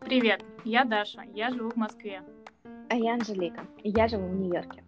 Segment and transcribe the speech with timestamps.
[0.00, 2.22] Привет, я Даша, я живу в Москве.
[2.90, 4.84] А я Анжелика, и я живу в Нью-Йорке.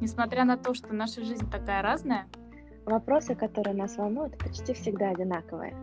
[0.00, 2.26] Несмотря на то, что наша жизнь такая разная,
[2.86, 5.76] Вопросы, которые нас волнуют, почти всегда одинаковые.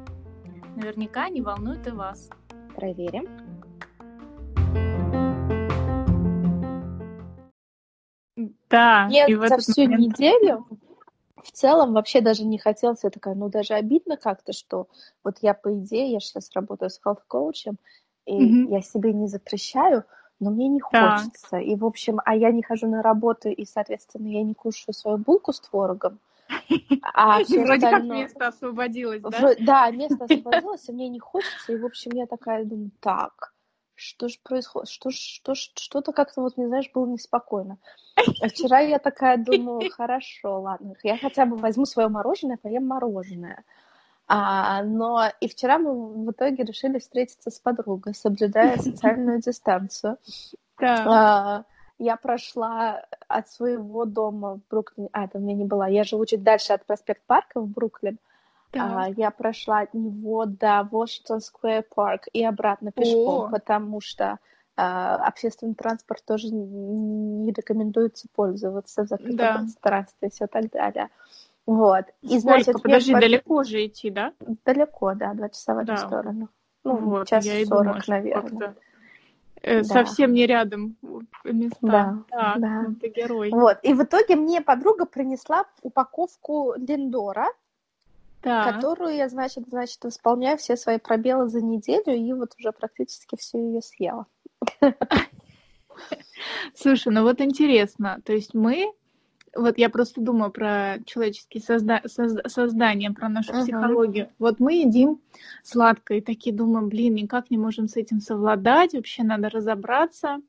[0.75, 2.31] наверняка они волнуют и вас.
[2.75, 3.42] Проверим.
[8.73, 10.65] Да, Мне и в за всю момент- неделю
[11.43, 13.03] в целом вообще даже не хотелось.
[13.03, 14.87] Я такая, ну даже обидно как-то, что
[15.23, 17.77] вот я, по идее, я сейчас работаю с health-коучем,
[18.25, 18.71] и Мгм.
[18.71, 20.05] я себе не запрещаю,
[20.39, 20.89] но мне не Так.
[21.19, 21.57] хочется.
[21.57, 25.17] И, в общем, а я не хожу на работу, и, соответственно, я не кушаю свою
[25.19, 26.17] булку с творогом.
[27.03, 28.23] А И все вроде как остальное...
[28.23, 29.29] место освободилось, да?
[29.39, 33.53] Вро- Да, место освободилось, и мне не хочется, и, в общем, я такая думаю, так,
[33.95, 37.77] что же происходит, что ж, что ж, что-то как-то вот, не знаешь, было неспокойно.
[38.15, 43.63] А вчера я такая думаю, хорошо, ладно, я хотя бы возьму свое мороженое, поем мороженое.
[44.27, 50.17] А, но и вчера мы в итоге решили встретиться с подругой, соблюдая социальную дистанцию.
[50.81, 51.65] А,
[51.99, 56.25] Я прошла от своего дома в Бруклине, а, это у меня не была, я живу
[56.25, 58.17] чуть дальше от проспект Парка в Бруклин,
[58.75, 59.17] а, Так.
[59.17, 63.49] я прошла от него до Washington Square Park и обратно пешком, О.
[63.49, 64.39] потому что
[64.75, 69.53] а, общественный транспорт тоже не рекомендуется пользоваться в закрытом Да.
[69.59, 71.09] пространстве и все так далее.
[71.65, 72.05] Вот.
[72.21, 72.89] И, значит, Сколько?
[72.89, 74.33] я Подожди, по- далеко же идти, да?
[74.65, 75.97] Далеко, да, два часа в одну Да.
[76.07, 76.49] сторону.
[76.83, 78.75] Ну, Вот, час я сорок, наверное.
[79.61, 79.83] э, Да.
[79.85, 80.97] совсем не рядом
[81.45, 81.77] места.
[81.81, 82.81] Да, Так, да.
[82.87, 83.49] ну ты герой.
[83.51, 83.77] Вот.
[83.83, 87.47] И в итоге мне подруга принесла упаковку линдора,
[88.43, 88.75] Так.
[88.75, 93.57] которую я, значит, значит, восполняю все свои пробелы за неделю, и вот уже практически всю
[93.57, 94.27] ее съела.
[96.75, 98.91] Слушай, ну вот интересно, то есть мы,
[99.55, 103.61] вот я просто думаю про человеческие созда- созда- создания, про нашу Мгм.
[103.61, 104.29] психологию.
[104.39, 105.21] Вот мы едим
[105.63, 110.41] сладкое, и такие думаем, блин, никак не можем с этим совладать, вообще надо разобраться.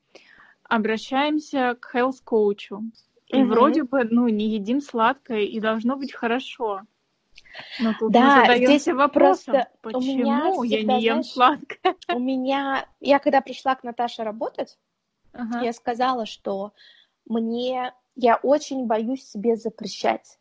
[0.65, 2.83] Обращаемся к health коучу
[3.29, 3.49] И Мгм.
[3.51, 6.83] вроде бы, ну, не едим сладкое, и должно быть хорошо.
[7.81, 11.27] Но тут Да, мы задаемся здесь вопросом, просто почему меня я всегда, не ем знаешь,
[11.27, 11.97] сладкое?
[12.15, 12.87] У меня...
[13.01, 14.79] Я когда пришла к Наташе работать,
[15.33, 15.61] Ага.
[15.63, 16.73] я сказала, что
[17.27, 17.93] мне...
[18.17, 20.39] Я очень боюсь себе запрещать.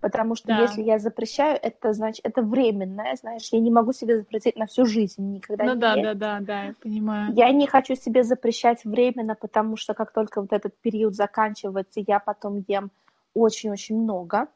[0.00, 0.60] Потому что Да.
[0.62, 4.84] если я запрещаю, это значит, это временное, знаешь, я не могу себе запретить на всю
[4.84, 7.32] жизнь, никогда Ну не да, да, да, да, я понимаю.
[7.34, 12.20] Я не хочу себе запрещать временно, потому что как только вот этот период заканчивается, я
[12.20, 12.90] потом ем
[13.34, 14.48] очень-очень много.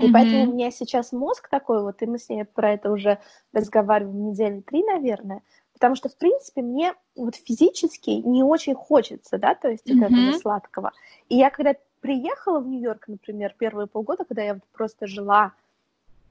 [0.00, 0.12] И Мгм.
[0.12, 3.18] поэтому у меня сейчас мозг такой вот, и мы с ней про это уже
[3.52, 5.42] разговариваем недели три, наверное,
[5.74, 10.32] потому что, в принципе, мне вот физически не очень хочется, да, то есть вот этого
[10.32, 10.92] сладкого.
[11.28, 15.52] И я когда приехала в Нью-Йорк, например, первые полгода, когда я вот просто жила,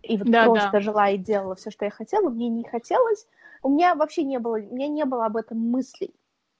[0.01, 0.81] и вот Да, просто да.
[0.81, 3.27] жила и делала все, что я хотела, мне не хотелось,
[3.61, 6.13] у меня вообще не было, у меня не было об этом мыслей.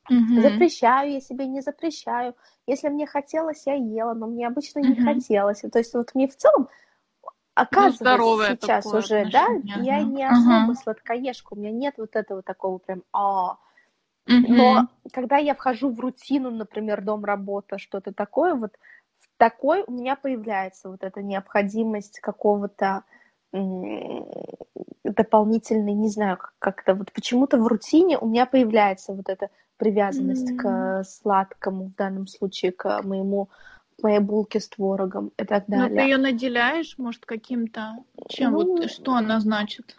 [0.09, 0.41] Мгм.
[0.41, 2.35] Запрещаю я себе, не запрещаю.
[2.67, 5.03] Если мне хотелось, я ела, но мне обычно не Мгм.
[5.03, 5.61] хотелось.
[5.61, 6.69] То есть вот мне в целом
[7.61, 10.05] оказывается здоровое сейчас такое уже, да, отношение, я ага.
[10.05, 13.57] не особо сладкоежка, у меня нет вот этого такого прям а
[14.29, 14.55] Мгм.
[14.55, 18.71] но когда я вхожу в рутину, например, дом, работа, что-то такое, вот
[19.19, 23.03] в такой у меня появляется вот эта необходимость какого-то
[25.03, 30.55] дополнительной, не знаю, как- как-то вот почему-то в рутине у меня появляется вот эта привязанность
[30.55, 33.49] к сладкому, в данном случае к моему
[34.03, 36.03] моей булке с творогом и так Ну, ты далее.
[36.03, 37.97] ее наделяешь, может, каким-то...
[38.27, 38.53] Чем?
[38.53, 39.95] Ну, вот что она значит?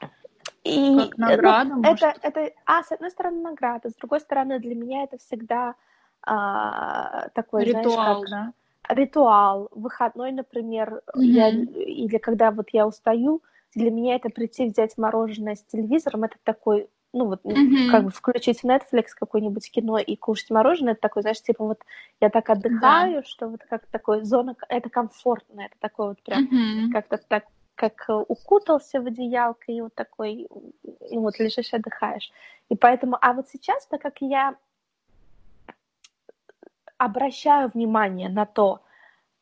[0.64, 2.02] И, Как ну, награда, может?
[2.02, 5.74] это, это, а, с одной стороны, награда, с другой стороны, для меня это всегда
[6.22, 8.52] а, такой, Ритуал, знаешь, как да?
[8.94, 9.68] ритуал.
[9.72, 11.24] Выходной, например, Мгм.
[11.24, 13.42] я, или когда вот я устаю,
[13.74, 17.90] для меня это прийти взять мороженое с телевизором, это такой, ну вот, Мгм.
[17.90, 21.80] как бы включить Netflix какое-нибудь кино и кушать мороженое, это такой, знаешь, типа вот
[22.20, 26.92] я так отдыхаю, что вот как такой зона, это комфортно, это такой вот прям Мгм.
[26.92, 30.46] как-то так, как укутался в одеялко и вот такой,
[31.10, 32.30] ну вот лежишь, отдыхаешь.
[32.68, 34.54] И поэтому, а вот сейчас, так как я
[36.98, 38.82] обращаю внимание на то,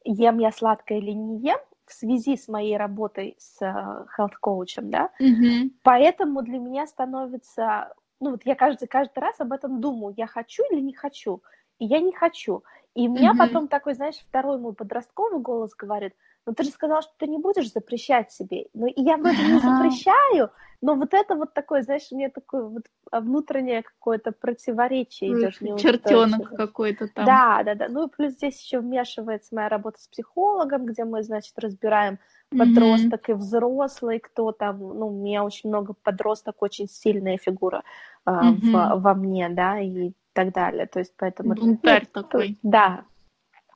[0.04, 5.10] ем я сладкое или не ем, в связи с моей работой с э, health-коучем, да,
[5.18, 5.72] Мгм.
[5.82, 10.62] поэтому для меня становится, ну вот я каждый, каждый раз об этом думаю, я хочу
[10.70, 11.42] или не хочу,
[11.78, 12.62] и я не хочу.
[12.94, 13.38] И у меня Мгм.
[13.38, 16.14] потом такой, знаешь, второй мой подростковый голос говорит,
[16.46, 18.66] ну ты же сказал, что ты не будешь запрещать себе.
[18.74, 20.50] Ну и я вроде не запрещаю,
[20.80, 25.80] но вот это вот такое, знаешь, у меня такое вот а, внутреннее какое-то противоречие идет.
[25.80, 27.24] Чертенок какой-то там.
[27.24, 27.88] Да, да, да.
[27.88, 32.18] Ну и плюс здесь еще вмешивается моя работа с психологом, где мы, значит, разбираем
[32.56, 37.82] подросток и взрослый, кто там, ну, у меня очень много подросток, очень сильная фигура
[38.24, 38.72] а, Мгм.
[38.72, 40.86] во, во мне, да, и так далее.
[40.86, 41.54] То есть поэтому...
[41.54, 42.58] Бунтарь ну, такой.
[42.62, 43.04] Да.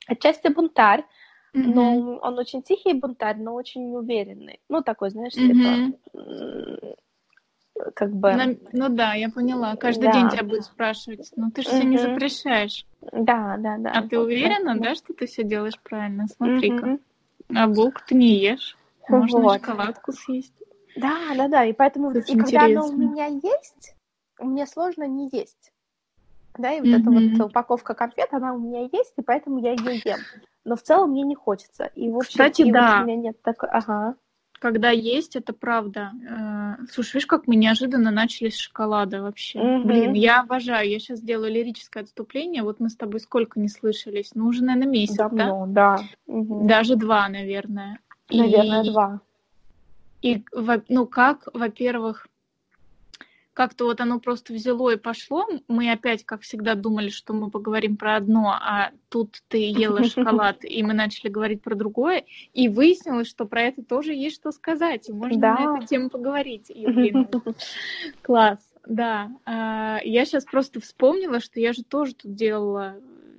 [0.07, 1.05] Отчасти бунтарь,
[1.55, 1.75] Мгм.
[1.75, 4.61] но он очень тихий бунтарь, но очень уверенный.
[4.69, 5.97] Ну, такой, знаешь, Мгм.
[6.13, 8.33] типа, как бы...
[8.33, 9.77] На- Ну да, я поняла.
[9.77, 10.13] Каждый Да.
[10.13, 11.31] день тебя будет спрашивать.
[11.37, 12.09] Ну ты же все не Мгм.
[12.11, 12.87] запрещаешь.
[13.13, 13.93] Да, да, да.
[13.93, 16.27] А ты Вот уверена, да, что ты все делаешь правильно?
[16.29, 16.87] Смотри-ка.
[16.87, 17.01] Мгм.
[17.55, 18.77] А булку ты не ешь.
[19.09, 19.53] Можно Вот.
[19.55, 20.55] шоколадку съесть.
[20.97, 21.65] Да, да, да.
[21.65, 23.95] И поэтому, Это и когда оно у меня есть,
[24.39, 25.73] мне сложно не есть.
[26.57, 27.01] Да, и вот Мгм.
[27.01, 30.21] эта вот упаковка конфет, она у меня есть, и поэтому я ее ем.
[30.65, 31.85] Но в целом мне не хочется.
[31.95, 33.01] И, в общем, Кстати, и вот да.
[33.03, 33.69] у меня нет такой...
[33.71, 34.15] Ага.
[34.61, 36.13] Когда есть, это правда.
[36.25, 39.59] Э, Слушай, видишь, как мы неожиданно начали с шоколада вообще.
[39.59, 39.89] Мгм.
[39.89, 40.89] Блин, я обожаю.
[40.89, 42.63] Я сейчас делаю лирическое отступление.
[42.63, 44.31] Вот мы с тобой сколько не слышались?
[44.37, 45.29] Ну, уже, наверное, месяц, да?
[45.29, 45.99] Давно, да.
[46.29, 46.69] Мгм.
[46.69, 47.99] Даже два, наверное.
[48.29, 49.21] И- Наверное, два.
[50.21, 50.45] И,
[50.89, 52.29] ну, как, во-первых,
[53.55, 55.47] как-то вот оно просто взяло и пошло.
[55.69, 60.65] Мы опять, как всегда, думали, что мы поговорим про одно, а тут ты ела шоколад,
[60.65, 62.25] и мы начали говорить про другое.
[62.55, 65.55] И выяснилось, что про это тоже есть что сказать, и можно Да.
[65.55, 66.73] на эту тему поговорить.
[68.23, 69.31] Класс, да.
[69.45, 72.97] А, Я сейчас просто вспомнила, что я же тоже тут делала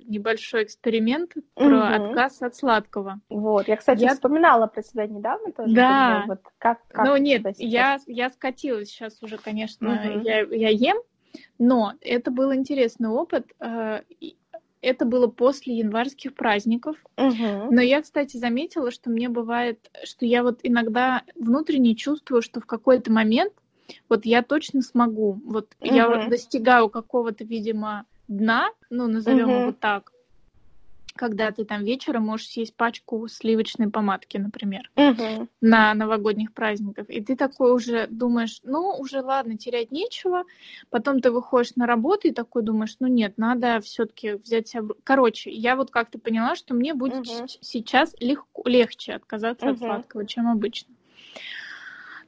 [0.08, 1.94] небольшой эксперимент про Мгм.
[2.08, 3.20] отказ от сладкого.
[3.28, 3.68] Вот.
[3.68, 5.74] Я, кстати, Я- вспоминала про себя недавно тоже.
[5.74, 5.88] Да.
[5.88, 10.20] думаю, Вот как, как Ну нет, я, я скатилась сейчас уже, конечно, Мгм.
[10.22, 10.96] я, я ем,
[11.58, 13.46] но это был интересный опыт.
[13.60, 14.00] э,
[14.86, 16.98] Это было после январских праздников.
[17.16, 17.74] Мгм.
[17.74, 22.66] Но я, кстати, заметила, что мне бывает, что я вот иногда внутренне чувствую, что в
[22.66, 23.54] какой-то момент
[24.10, 25.40] вот я точно смогу.
[25.46, 26.28] Вот я Мгм.
[26.28, 29.60] достигаю какого-то, видимо, дна, ну, назовем Мгм.
[29.60, 30.12] его так,
[31.16, 35.48] когда ты там вечером можешь съесть пачку сливочной помадки, например Мгм.
[35.60, 37.08] на новогодних праздниках.
[37.08, 40.44] И ты такой уже думаешь, ну, уже ладно, терять нечего.
[40.90, 44.82] Потом ты выходишь на работу и такой думаешь, ну нет, надо все-таки взять себя...
[45.04, 49.86] Короче, я вот как-то поняла, что мне будет ч- сейчас легко, легче отказаться от Мгм.
[49.86, 50.92] сладкого, чем обычно.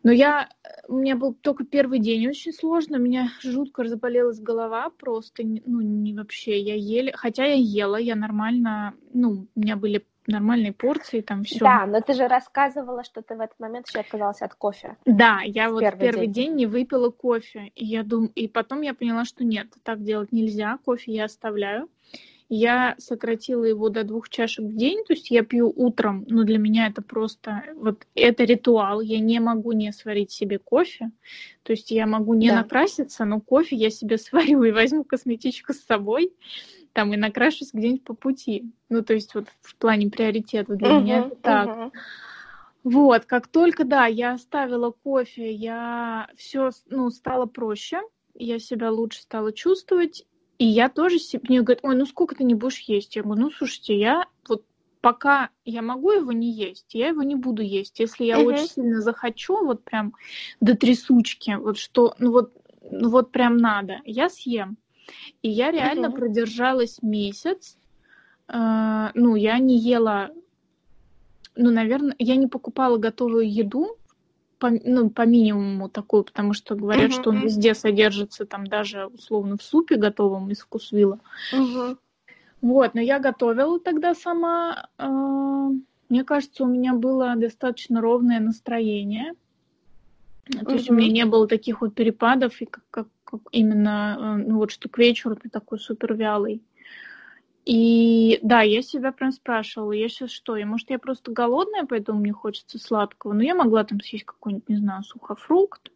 [0.06, 0.48] Но я...
[0.86, 5.80] У меня был только первый день очень сложно, у меня жутко разболелась голова просто, ну,
[5.80, 7.12] не вообще, я еле...
[7.12, 8.94] Хотя я ела, я нормально...
[9.12, 11.58] Ну, у меня были нормальные порции, там все.
[11.58, 14.96] Да, но ты же рассказывала, что ты в этот момент еще отказалась от кофе.
[15.06, 16.50] Да, я В вот первый первый день.
[16.50, 16.54] день.
[16.54, 17.72] не выпила кофе.
[17.74, 18.26] И я дум...
[18.26, 20.78] и потом я поняла, что нет, так делать нельзя.
[20.84, 21.88] Кофе я оставляю.
[22.48, 26.58] Я сократила его до двух чашек в день, то есть я пью утром, но для
[26.58, 29.00] меня это просто вот это ритуал.
[29.00, 31.10] Я не могу не сварить себе кофе,
[31.64, 32.56] то есть я могу не Да.
[32.56, 36.32] накраситься, но кофе я себе сварю и возьму косметичку с собой,
[36.92, 38.70] там и накрашусь где-нибудь по пути.
[38.88, 41.92] Ну то есть вот в плане приоритетов для меня Мгм, это так.
[42.84, 48.00] Вот, как только, да, я оставила кофе, я все, ну, стало проще,
[48.34, 50.24] я себя лучше стала чувствовать,
[50.58, 53.16] и я тоже себе, мне говорят, ой, ну сколько ты не будешь есть?
[53.16, 54.64] Я говорю, ну, слушайте, я вот
[55.00, 58.00] пока я могу его не есть, я его не буду есть.
[58.00, 58.48] Если я Мгм.
[58.48, 60.14] очень сильно захочу, вот прям
[60.60, 62.52] до трясучки, вот что, ну вот,
[62.90, 64.78] ну вот прям надо, я съем.
[65.42, 66.16] И я реально Мгм.
[66.16, 67.76] продержалась месяц,
[68.48, 70.30] Э, ну, я не ела
[71.56, 73.98] ну, наверное, я не покупала готовую еду,
[74.58, 79.06] по, ну, по минимуму такую, потому что говорят, Мгм, что он везде содержится, там даже
[79.06, 81.20] условно в супе готовом из вкусвилла.
[81.52, 81.98] Мгм.
[82.62, 84.88] Вот, но я готовила тогда сама.
[84.98, 85.70] э,
[86.08, 89.34] Мне кажется, у меня было достаточно ровное настроение.
[90.64, 94.48] То есть у меня не было таких вот перепадов, и как, как, как именно, э,
[94.48, 96.62] ну вот что к вечеру ты такой супер вялый.
[97.66, 102.20] И да, я себя прям спрашивала, я сейчас что, я, может, я просто голодная, поэтому
[102.20, 105.90] мне хочется сладкого, но я могла там съесть какой-нибудь, не знаю, сухофрукт,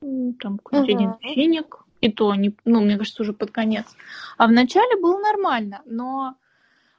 [0.00, 1.18] там какой-нибудь один Мгм.
[1.34, 3.86] финик, и то, не, ну, мне кажется, уже под конец.
[4.36, 6.36] А вначале было нормально, но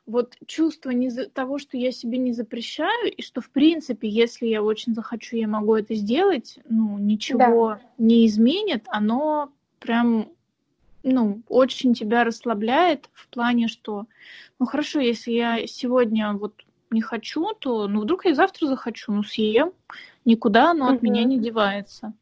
[0.08, 4.48] вот чувство не за- того, что я себе не запрещаю, и что, в принципе, если
[4.48, 10.30] я очень захочу, я могу это сделать, ну, ничего не изменит, оно прям,
[11.06, 14.06] ну, очень тебя расслабляет в плане, что,
[14.60, 16.54] ну, хорошо, если я сегодня вот
[16.90, 19.72] не хочу, то, ну, вдруг я завтра захочу, ну, съем,
[20.26, 22.14] никуда оно от меня не девается.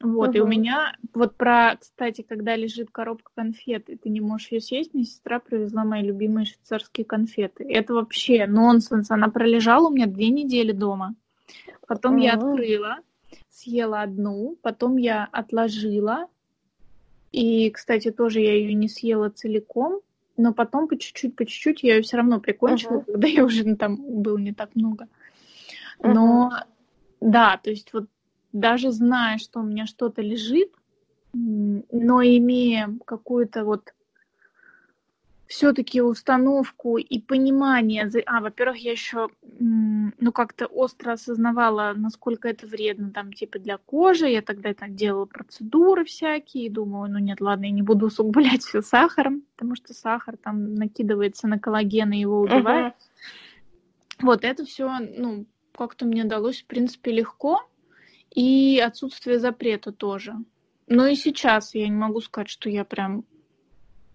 [0.00, 0.36] Вот, Мгм.
[0.36, 4.60] и у меня, вот про, кстати, когда лежит коробка конфет, и ты не можешь ее
[4.60, 7.64] съесть, мне сестра привезла мои любимые швейцарские конфеты.
[7.64, 9.10] Это вообще нонсенс.
[9.10, 11.14] Она пролежала у меня две недели дома.
[11.86, 12.48] Потом я Мгм.
[12.48, 12.96] открыла,
[13.50, 16.26] съела одну, потом я отложила.
[17.32, 20.00] И, кстати, тоже я ее не съела целиком,
[20.36, 23.04] но потом по чуть-чуть, по чуть-чуть я ее все равно прикончила, Мгм.
[23.04, 25.08] когда я уже ну, там было не так много.
[26.02, 26.52] Но
[27.20, 28.08] да, то есть вот
[28.52, 30.72] даже зная, что у меня что-то лежит,
[31.32, 33.94] но имея какую-то вот
[35.52, 39.28] все-таки установку и понимание, а, во-первых, я еще,
[39.58, 45.26] ну, как-то остро осознавала, насколько это вредно, там, типа, для кожи, я тогда так делала
[45.26, 49.92] процедуры всякие, и думаю, ну, нет, ладно, я не буду усугублять все сахаром, потому что
[49.92, 52.94] сахар там накидывается на коллаген и его убивает.
[54.22, 55.44] Вот это все, ну,
[55.76, 57.60] как-то мне далось, в принципе, легко.
[58.34, 60.34] И отсутствие запрета тоже.
[60.86, 63.26] Но и сейчас я не могу сказать, что я прям...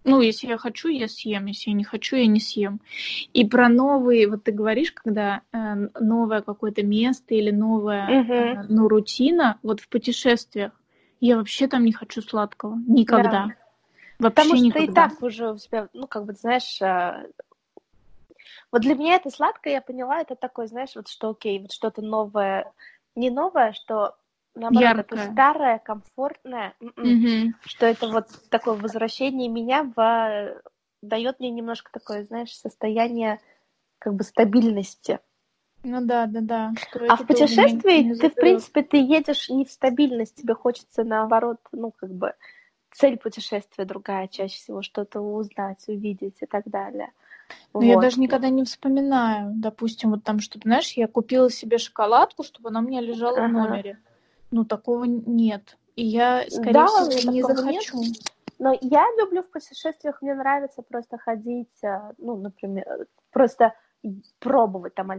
[0.08, 1.46] Ну, если я хочу, я съем.
[1.46, 2.80] Если я не хочу, я не съем.
[3.32, 4.28] И про новые...
[4.28, 8.32] Вот ты говоришь, когда э, новое какое-то место или новая, Мгм.
[8.32, 10.72] э, ну, рутина, вот в путешествиях,
[11.20, 12.78] я вообще там не хочу сладкого.
[12.86, 13.48] Никогда.
[14.18, 14.84] Вообще Потому что никогда.
[14.84, 17.24] и так уже у тебя, ну, как бы, знаешь, а,
[18.72, 22.02] вот для меня это сладкое, я поняла, это такое, знаешь, вот что окей, вот что-то
[22.02, 22.72] новое,
[23.14, 24.16] не новое, что
[24.58, 25.22] наоборот, Яркое.
[25.22, 27.54] это старое, комфортное, м-м, Мгм.
[27.66, 30.62] что это вот такое возвращение меня в
[31.02, 33.40] дает мне немножко такое, знаешь, состояние
[33.98, 35.20] как бы стабильности.
[35.84, 36.72] Ну да, да, да.
[36.76, 40.54] Что А в не- путешествии не ты, в принципе, ты едешь не в стабильность, тебе
[40.54, 42.34] хочется наоборот, ну, как бы
[42.90, 47.12] цель путешествия другая чаще всего, что-то узнать, увидеть и так далее.
[47.74, 48.02] Но я Вот.
[48.02, 52.80] даже никогда не вспоминаю, допустим, вот там, чтобы, знаешь, я купила себе шоколадку, чтобы она
[52.80, 53.52] у меня лежала в Ага.
[53.52, 53.98] номере.
[54.50, 55.76] Ну, такого нет.
[55.96, 57.84] И я, скорее Да, всего, не такого нет.
[57.84, 58.04] захочу.
[58.58, 63.74] Но я люблю в путешествиях, мне нравится просто ходить, а, ну, например, просто
[64.38, 65.16] пробовать там а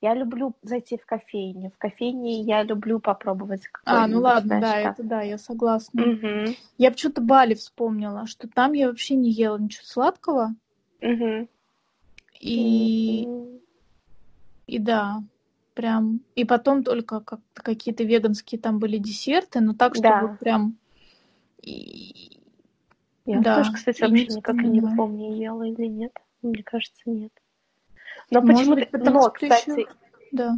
[0.00, 1.70] Я люблю зайти в кофейню.
[1.70, 6.02] В кофейне я люблю попробовать А, ну ладно, да, это да, я согласна.
[6.02, 10.54] Мгм, Я почему-то Бали вспомнила, что там я вообще не ела ничего сладкого.
[11.00, 11.48] мгм.
[12.40, 13.60] И, М,
[14.66, 15.22] и да,
[15.74, 16.20] прям.
[16.34, 20.36] И потом только как какие-то веганские там были десерты, но так, чтобы Да.
[20.40, 20.76] прям...
[21.62, 22.40] и-
[23.24, 24.96] Я Да, тоже, кстати, и не вообще никак и не вспоминаю.
[24.96, 26.12] помню, ела или нет.
[26.42, 27.32] Мне кажется, нет.
[28.30, 28.86] Но почему-то...
[28.98, 29.90] Но, кстати, ещё-
[30.32, 30.56] Да.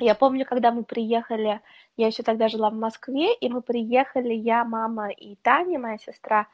[0.00, 1.60] Я помню, когда мы приехали,
[1.96, 6.46] я еще тогда жила в Москве, и мы приехали, я, мама и Таня, моя сестра,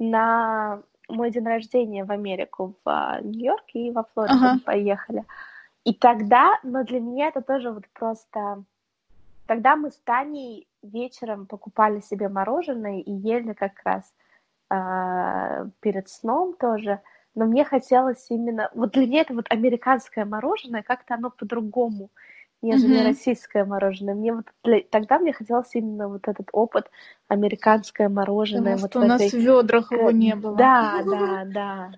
[0.00, 4.60] на мой день рождения в Америку, в а, Нью-Йорк и во Флориду Ага.
[4.64, 5.24] поехали.
[5.88, 8.62] И тогда, но для меня это тоже вот просто...
[9.46, 14.12] Тогда мы с Таней вечером покупали себе мороженое и ели как раз
[14.68, 17.00] а, перед сном тоже.
[17.34, 18.70] Но мне хотелось именно...
[18.74, 22.10] Вот для меня это вот американское мороженое, как-то оно по-другому,
[22.60, 23.06] нежели Мгм.
[23.06, 24.14] российское мороженое.
[24.14, 26.90] Мне вот для- тогда мне хотелось именно вот этот опыт
[27.28, 28.76] американское мороженое.
[28.76, 30.54] Потому вот что у нас этой- в ведрах его не было.
[30.54, 31.90] Да, да, да.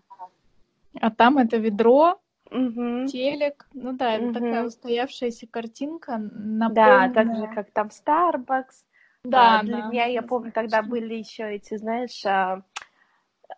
[1.01, 3.07] А там это ведро, Мгм.
[3.07, 3.67] телек.
[3.75, 7.11] Ну да, это такая устоявшаяся картинка, Да, наполненная...
[7.15, 8.85] так же, как там Starbucks.
[9.25, 12.63] Да, А, Для да, меня, я да, помню, тогда были еще эти, знаешь, а,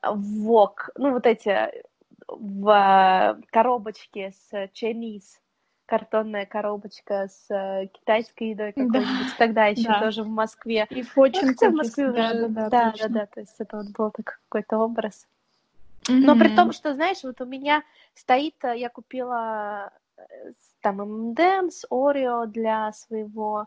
[0.03, 1.71] вок, ну вот эти
[2.27, 5.39] в а, коробочке с Chinese,
[5.87, 8.85] картонная коробочка с э, китайской едой Да.
[8.85, 10.01] какой-нибудь, тогда еще Да.
[10.01, 10.87] тоже в Москве.
[10.91, 13.55] И Ну, Fortune хотя в Москве да, уже, да, да, да, да, да, то есть
[13.59, 15.27] это вот был такой какой-то образ.
[16.09, 17.83] Но при том, что, знаешь, вот у меня
[18.15, 23.67] стоит, э, я купила э, с- там M&M's, Орео для своего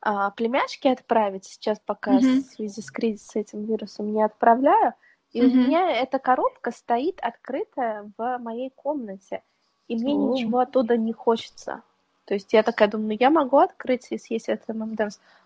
[0.00, 1.46] а, племяшки отправить.
[1.46, 2.20] Сейчас пока Мгм.
[2.22, 4.92] в связи с кризисом с этим вирусом не отправляю.
[5.32, 5.58] И у Мгм.
[5.60, 9.42] меня эта коробка стоит открытая в моей комнате.
[9.88, 10.30] И мне О.
[10.30, 11.82] ничего оттуда не хочется.
[12.26, 14.76] То есть я такая думаю, ну я могу открыть и съесть этот.
[14.76, 14.86] Но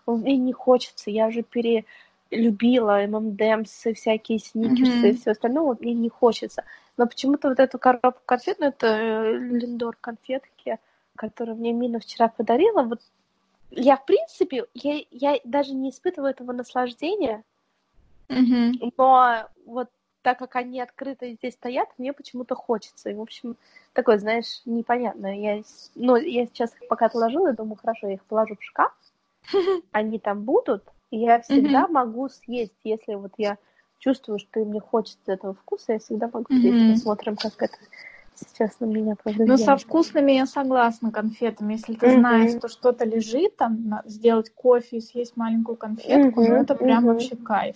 [0.07, 1.09] мне не хочется.
[1.09, 1.85] Я уже перелюбила
[2.31, 5.19] M&M's и всякие сникерсы и Мгм.
[5.19, 5.63] все остальное.
[5.63, 6.63] Вот мне не хочется.
[6.97, 10.77] Но почему-то вот эту коробку конфет, ну это э, Линдор конфетки,
[11.15, 13.01] которую мне Мина вчера подарила, вот
[13.71, 17.43] я, в принципе, я, я даже не испытываю этого наслаждения,
[18.27, 18.91] Мгм.
[18.97, 19.89] но вот
[20.21, 23.09] так как они открыто здесь стоят, мне почему-то хочется.
[23.09, 23.55] И, в общем,
[23.93, 25.35] такое, знаешь, непонятное.
[25.35, 25.61] Я,
[25.95, 28.91] ну, я сейчас их пока отложила, и думаю, хорошо, я их положу в шкаф,
[29.91, 33.57] они там будут, и я всегда могу съесть, если вот я
[33.99, 36.77] чувствую, что мне хочется этого вкуса, я всегда могу съесть.
[36.77, 36.93] Мгм.
[36.93, 37.77] Посмотрим, как это
[38.39, 39.47] если честно, меня повлияло.
[39.49, 41.73] Ну, со вкусными я согласна конфетами.
[41.73, 42.19] Если ты Мгм.
[42.19, 46.75] знаешь, что что-то лежит, там, на- сделать кофе и съесть маленькую конфетку, ну, Мгм, это
[46.75, 47.07] прям мгм.
[47.13, 47.75] вообще кайф.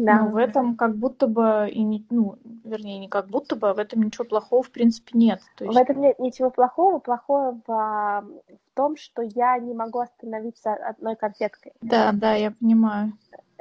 [0.00, 0.18] Да.
[0.18, 3.74] Но в этом как будто бы и не, ну, вернее, не как будто бы, а
[3.74, 5.42] в этом ничего плохого в принципе нет.
[5.56, 6.98] То В есть, этом нет ничего плохого.
[7.00, 11.72] Плохое в, а, в том, что я не могу остановиться одной конфеткой.
[11.82, 13.12] да, да, я понимаю.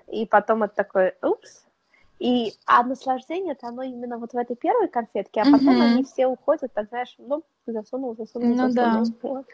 [0.08, 1.66] И потом это такой, упс.
[2.20, 5.82] И, а наслаждение-то оно именно вот в этой первой конфетке, а потом Мгм.
[5.82, 9.04] они все уходят, так знаешь, ну, засунул, засунул, Ну да.
[9.22, 9.46] Вот.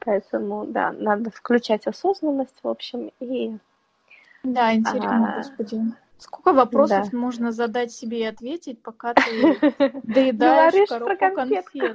[0.00, 3.56] Поэтому, да, надо включать осознанность, в общем, и
[4.44, 5.80] Да, интересно, А, господи.
[6.18, 7.18] Сколько вопросов да.
[7.18, 9.22] можно задать себе и ответить, пока ты
[10.02, 11.94] доедаешь коробку конфет.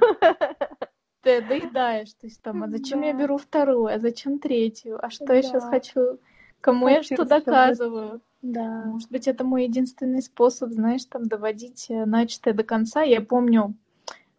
[1.22, 5.32] Ты доедаешь, то есть там, а зачем я беру вторую, а зачем третью, а что
[5.32, 6.18] я сейчас хочу,
[6.60, 8.20] кому я что доказываю.
[8.42, 8.82] Да.
[8.86, 13.02] Может быть, это мой единственный способ, знаешь, там доводить э, начатое до конца.
[13.02, 13.76] Я помню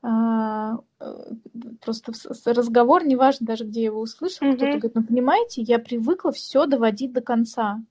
[0.02, 1.32] а, э,
[1.80, 2.12] просто
[2.46, 7.13] разговор, неважно даже, где я его услышала, кто-то говорит, ну, понимаете, я привыкла все доводить
[7.13, 7.82] до конца.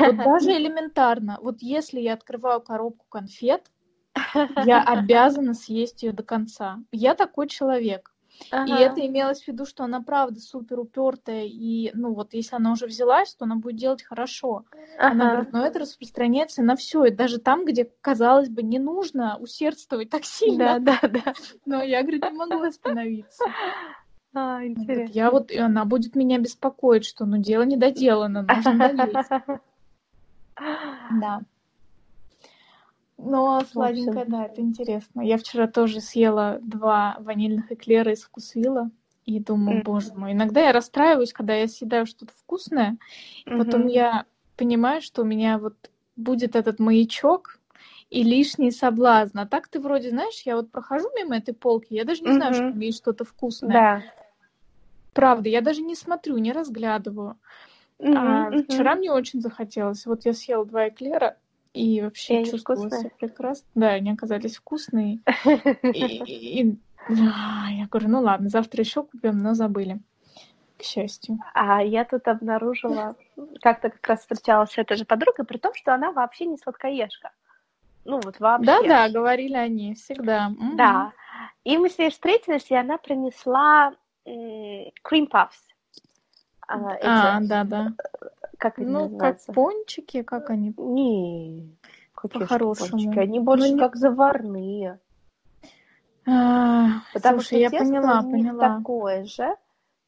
[0.00, 1.38] Вот даже элементарно.
[1.42, 3.70] Вот если я открываю коробку конфет,
[4.14, 6.78] я обязана съесть ее до конца.
[6.92, 8.14] Я такой человек.
[8.40, 8.78] И Ага.
[8.78, 12.86] это имелось в виду, что она правда супер упертая, и, ну, вот если она уже
[12.86, 14.64] взялась, то она будет делать хорошо.
[14.98, 15.34] Она Ага.
[15.34, 20.10] говорит, но это распространяется на все, и даже там, где, казалось бы, не нужно усердствовать
[20.10, 20.78] так сильно.
[20.78, 21.34] Да, да, да.
[21.66, 23.44] Но я, говорит, не могу остановиться.
[24.38, 25.12] А, Вот интересно.
[25.12, 28.94] я вот, и она будет меня беспокоить, что, ну, дело не доделано, нужно.
[31.10, 31.40] Да.
[33.16, 35.22] Но сладенькое, да, это интересно.
[35.22, 38.90] Я вчера тоже съела два ванильных эклера из вкусвилла.
[39.24, 39.82] И думаю, М.
[39.82, 42.96] боже мой, иногда я расстраиваюсь, когда я съедаю что-то вкусное,
[43.44, 43.88] Потом Мгм.
[43.88, 44.24] я
[44.56, 45.74] понимаю, что у меня вот
[46.16, 47.58] будет этот маячок
[48.08, 49.40] и лишний соблазн.
[49.40, 52.54] А так ты вроде, знаешь, я вот прохожу мимо этой полки, я даже не знаю,
[52.54, 53.72] что там есть что-то вкусное.
[53.72, 54.02] Да.
[55.12, 57.38] Правда, я даже не смотрю, не разглядываю.
[58.00, 58.64] А Мгм, мгм.
[58.64, 60.06] вчера мне очень захотелось.
[60.06, 61.36] Вот я съела два эклера
[61.72, 63.66] и И вообще они чувствовала себя прекрасно.
[63.74, 65.20] Да, они оказались вкусные.
[65.82, 70.00] И, и- и- а, я говорю, ну ладно, завтра еще купим, но забыли.
[70.76, 71.38] К счастью.
[71.54, 73.16] А я тут обнаружила,
[73.62, 77.32] как-то как раз встречалась с этой же подругой, при том, что она вообще не сладкоежка.
[78.04, 78.66] Ну вот вообще.
[78.66, 80.52] Да-да, говорили они всегда.
[80.74, 81.12] Да.
[81.64, 83.92] И мы с ней встретились, и она принесла
[85.02, 85.62] cream puffs.
[86.66, 87.92] А, эти, А, да-да.
[88.58, 89.52] как они Ну, как называются?
[89.52, 90.74] пончики, как они?
[90.76, 91.76] Не,
[92.14, 93.12] По-хорошему.
[93.18, 94.98] Они больше Ну, не- как заварные.
[96.26, 98.76] А, Потому слушай, я что тесто поняла, у них поняла.
[98.76, 99.56] такое же,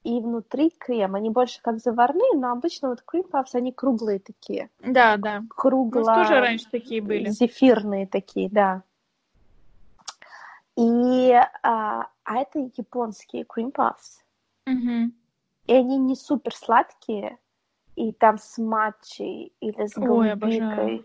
[0.04, 1.14] и внутри крем.
[1.14, 4.68] Они больше как заварные, но обычно вот cream puffs, они круглые такие.
[4.80, 5.42] Да, да.
[5.50, 6.00] У Кругло...
[6.02, 7.30] нас тоже раньше такие были.
[7.30, 8.82] Зефирные такие, да.
[10.76, 14.22] И, а, а это японские cream puffs.
[14.64, 15.12] Мгм.
[15.66, 17.38] И они не супер сладкие,
[17.96, 21.04] и там с матчей или с Ой, голубикой.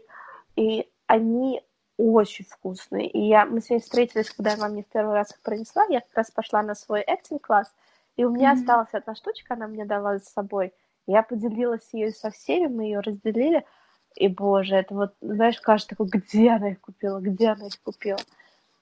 [0.55, 1.63] И они
[1.97, 3.09] очень вкусные.
[3.09, 5.85] И я, мы с ней встретились, когда она мне в первый раз их принесла.
[5.89, 7.73] Я как раз пошла на свой acting класс,
[8.17, 8.59] и у меня Мгм.
[8.59, 10.73] осталась одна штучка, она мне дала с собой.
[11.07, 13.65] Я поделилась ею со всеми, мы ее разделили.
[14.13, 18.19] И, боже, это вот, знаешь, кажется, такой, где она их купила, где она их купила.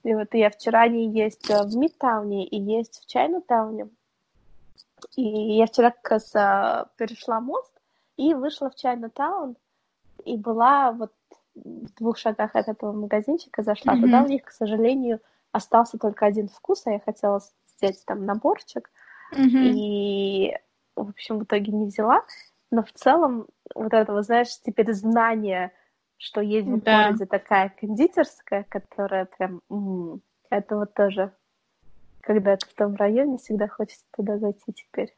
[0.04, 3.90] И вот я вчера они есть э, в Мидтауне и есть в Чайнатауне.
[5.16, 5.24] И
[5.58, 7.74] я вчера как раз а, перешла мост
[8.18, 9.58] и вышла в Чайнатаун,
[10.24, 11.14] и была вот
[11.56, 14.02] в двух шагах от этого магазинчика, зашла Мгм.
[14.02, 15.20] туда, у них, к сожалению,
[15.52, 17.42] остался только один вкус, а я хотела
[17.78, 18.90] взять там наборчик,
[19.32, 19.62] Мгм.
[19.62, 20.58] и,
[20.96, 22.24] в общем, в итоге не взяла.
[22.72, 25.72] Но в целом вот этого, знаешь, теперь знание,
[26.24, 27.08] что есть в Да.
[27.08, 29.62] городе такая кондитерская, которая прям...
[29.70, 31.34] м, это вот тоже,
[32.22, 35.14] когда ты в том районе, всегда хочется туда зайти теперь.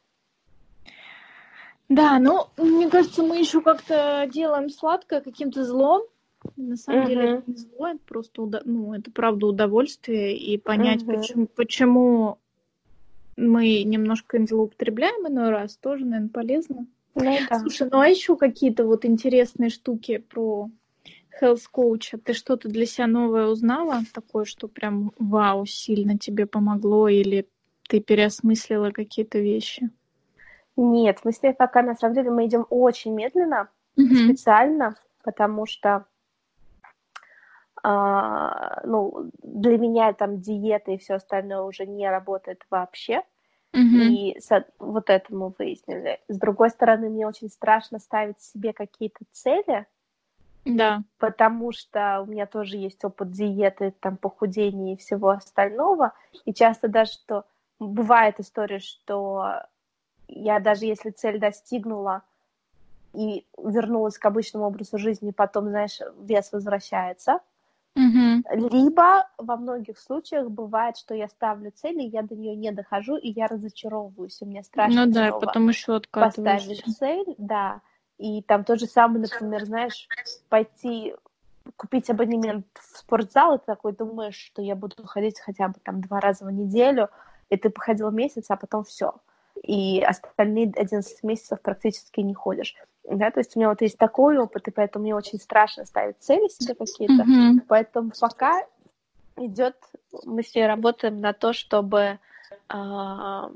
[1.89, 6.01] Да, ну, мне кажется, мы еще как-то делаем сладкое каким-то злом.
[6.55, 7.37] На самом деле Мгм.
[7.37, 10.35] это не зло, это просто, уда- ну, это правда удовольствие.
[10.35, 11.15] И понять, Мгм.
[11.17, 12.37] почему, почему
[13.37, 16.87] мы немножко злоупотребляем иной раз, тоже, наверное, полезно.
[17.13, 17.59] Ну да.
[17.59, 20.69] Слушай, ну а еще какие-то вот интересные штуки про
[21.41, 22.17] health коуча?
[22.17, 24.01] Ты что-то для себя новое узнала?
[24.13, 27.07] Такое, что прям вау, сильно тебе помогло?
[27.07, 27.47] Или
[27.87, 29.89] ты переосмыслила какие-то вещи?
[30.77, 36.05] Нет, мы с ней пока, на самом деле, мы идем очень медленно, специально, потому что
[37.81, 43.21] а, ну, для меня там диета и все остальное уже не работает вообще.
[43.73, 44.01] Мгм.
[44.01, 46.19] И со- вот это мы выяснили.
[46.27, 49.85] С другой стороны, мне очень страшно ставить себе какие-то цели,
[50.65, 51.03] Да.
[51.19, 56.13] Потому что у меня тоже есть опыт диеты, там, похудения и всего остального.
[56.43, 57.45] И часто даже, что
[57.79, 59.61] бывает история, что
[60.27, 62.23] я даже если цель достигнула
[63.13, 67.39] и вернулась к обычному образу жизни, потом, знаешь, вес возвращается.
[67.95, 68.71] Угу.
[68.71, 73.15] Либо во многих случаях бывает, что я ставлю цель, и я до нее не дохожу,
[73.15, 75.05] и я разочаровываюсь, и мне страшно.
[75.05, 77.81] Ну да, потом еще Поставишь цель, да,
[78.17, 80.07] и там то же самое, например, знаешь,
[80.49, 81.15] пойти
[81.77, 86.01] купить абонемент в спортзал, и ты такой думаешь, что я буду ходить хотя бы там
[86.01, 87.09] два раза в неделю,
[87.49, 89.15] и ты походил месяц, а потом все.
[89.63, 92.75] И остальные 11 месяцев практически не ходишь.
[93.03, 96.17] Да, то есть у меня вот есть такой опыт, и поэтому мне очень страшно ставить
[96.19, 97.23] цели себе какие-то.
[97.23, 97.65] Mm-hmm.
[97.67, 98.61] Поэтому пока
[99.37, 99.75] идет,
[100.23, 102.19] мы с ней работаем на то, чтобы
[102.69, 103.49] э,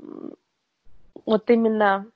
[1.26, 2.06] вот именно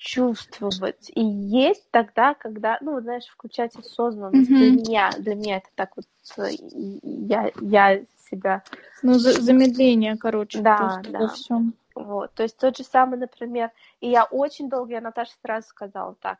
[0.00, 4.50] чувствовать и есть тогда, когда, ну, знаешь, включать осознанность.
[4.50, 4.56] Mm-hmm.
[4.56, 6.06] Для меня, для меня это так вот,
[7.02, 8.62] я, я себя...
[9.02, 11.18] Ну, за- замедление, короче, да, да.
[11.18, 11.74] во всем.
[11.94, 16.16] Вот, то есть тот же самый, например, и я очень долго, я Наташе сразу сказала
[16.18, 16.38] так,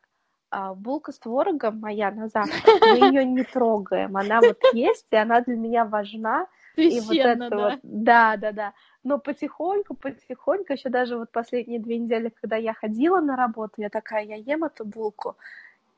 [0.51, 5.17] а, булка с творогом моя на завтрак, мы ее не трогаем, она вот есть, и
[5.17, 7.57] она для меня важна, и вот это да.
[7.57, 8.75] вот, да, да, да.
[9.03, 13.89] Но потихоньку, потихоньку, еще даже вот последние две недели, когда я ходила на работу, я
[13.89, 15.37] такая, я ем эту булку,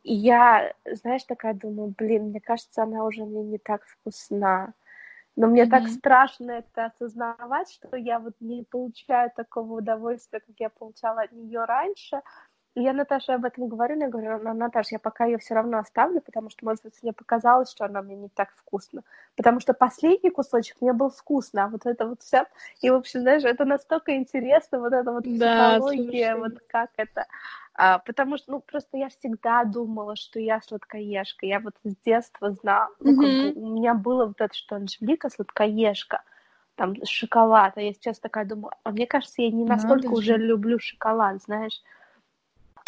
[0.02, 4.74] и я, знаешь, такая думаю, блин, мне кажется, она уже мне не так вкусна.
[5.34, 5.70] Но мне mm-hmm.
[5.70, 11.32] так страшно это осознавать, что я вот не получаю такого удовольствия, как я получала от
[11.32, 12.20] нее раньше.
[12.74, 16.22] И я Наташе об этом говорю, я говорю, Наташа, я пока ее все равно оставлю,
[16.22, 19.02] потому что, может быть, мне показалось, что она мне не так вкусна.
[19.36, 22.46] Потому что последний кусочек мне был вкусно, а вот это вот все.
[22.80, 26.40] И, в общем, знаешь, это настолько интересно, вот это вот да, психология, слушай.
[26.40, 27.26] вот как это.
[27.74, 31.44] А, потому что, ну, просто я всегда думала, что я сладкоежка.
[31.44, 35.28] Я вот с детства знала, ну, как бы, у меня было вот это, что Анжелика
[35.28, 36.22] сладкоежка,
[36.76, 37.74] там, шоколад.
[37.76, 40.38] А я сейчас такая думаю, а мне кажется, я не настолько Надо уже же.
[40.38, 41.82] люблю шоколад, знаешь.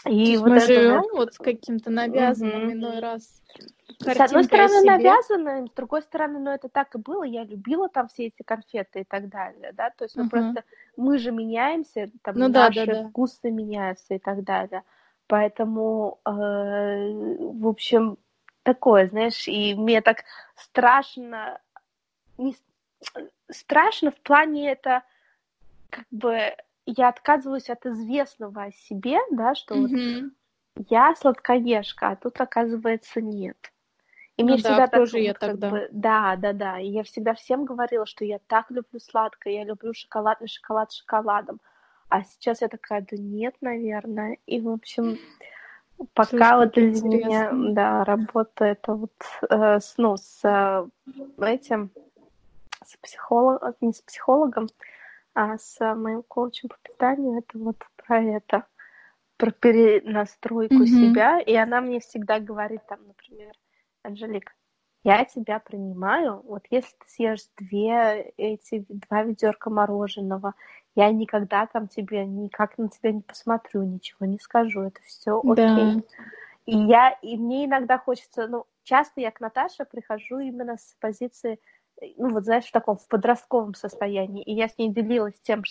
[0.06, 1.12] И вот мы это живем вот...
[1.12, 2.72] вот с каким-то навязанным mm-hmm.
[2.72, 3.42] иной раз.
[4.00, 8.08] С одной стороны навязанным, с другой стороны, ну это так и было, я любила там
[8.08, 10.30] все эти конфеты и так далее, да, то есть ну uh-huh.
[10.30, 10.64] просто
[10.96, 13.50] мы же меняемся, там ну, наши да, да, вкусы да.
[13.50, 14.82] меняются и так далее,
[15.28, 18.18] поэтому, э, в общем,
[18.64, 20.24] такое, знаешь, и мне так
[20.56, 21.60] страшно,
[22.36, 22.56] не
[23.48, 25.02] страшно в плане это
[25.90, 26.54] как бы
[26.86, 30.30] я отказываюсь от известного о себе, да, что mm-hmm.
[30.76, 33.56] вот я сладкоежка, а тут оказывается нет.
[34.36, 35.70] И ну мне да, всегда так, я тогда.
[35.70, 36.80] Бы, да, да, да.
[36.80, 40.90] И я всегда всем говорила, что я так люблю сладкое, я люблю шоколад и шоколад
[40.90, 41.60] с шоколадом.
[42.08, 44.38] А сейчас я такая, да нет, наверное.
[44.46, 45.18] И, в общем,
[46.14, 49.12] пока Слушай, вот для меня, да, работа это вот
[49.48, 50.86] э, с, ну, с э,
[51.40, 51.90] этим,
[52.84, 54.68] с психологом, не с психологом,
[55.34, 58.66] а с моим коучем по питанию это вот про это,
[59.36, 60.86] про перенастройку mm-hmm.
[60.86, 61.40] себя.
[61.40, 63.52] И она мне всегда говорит там, например,
[64.02, 64.52] Анжелика,
[65.02, 70.54] я тебя принимаю, вот если ты съешь две эти два ведерка мороженого,
[70.94, 75.56] я никогда там тебе никак на тебя не посмотрю, ничего не скажу, это все окей.
[75.56, 76.02] Да.
[76.66, 81.60] И я, и мне иногда хочется, ну, часто я к Наташе прихожу именно с позиции
[82.16, 84.42] ну вот знаешь, в таком в подростковом состоянии.
[84.42, 85.62] И я с ней делилась тем,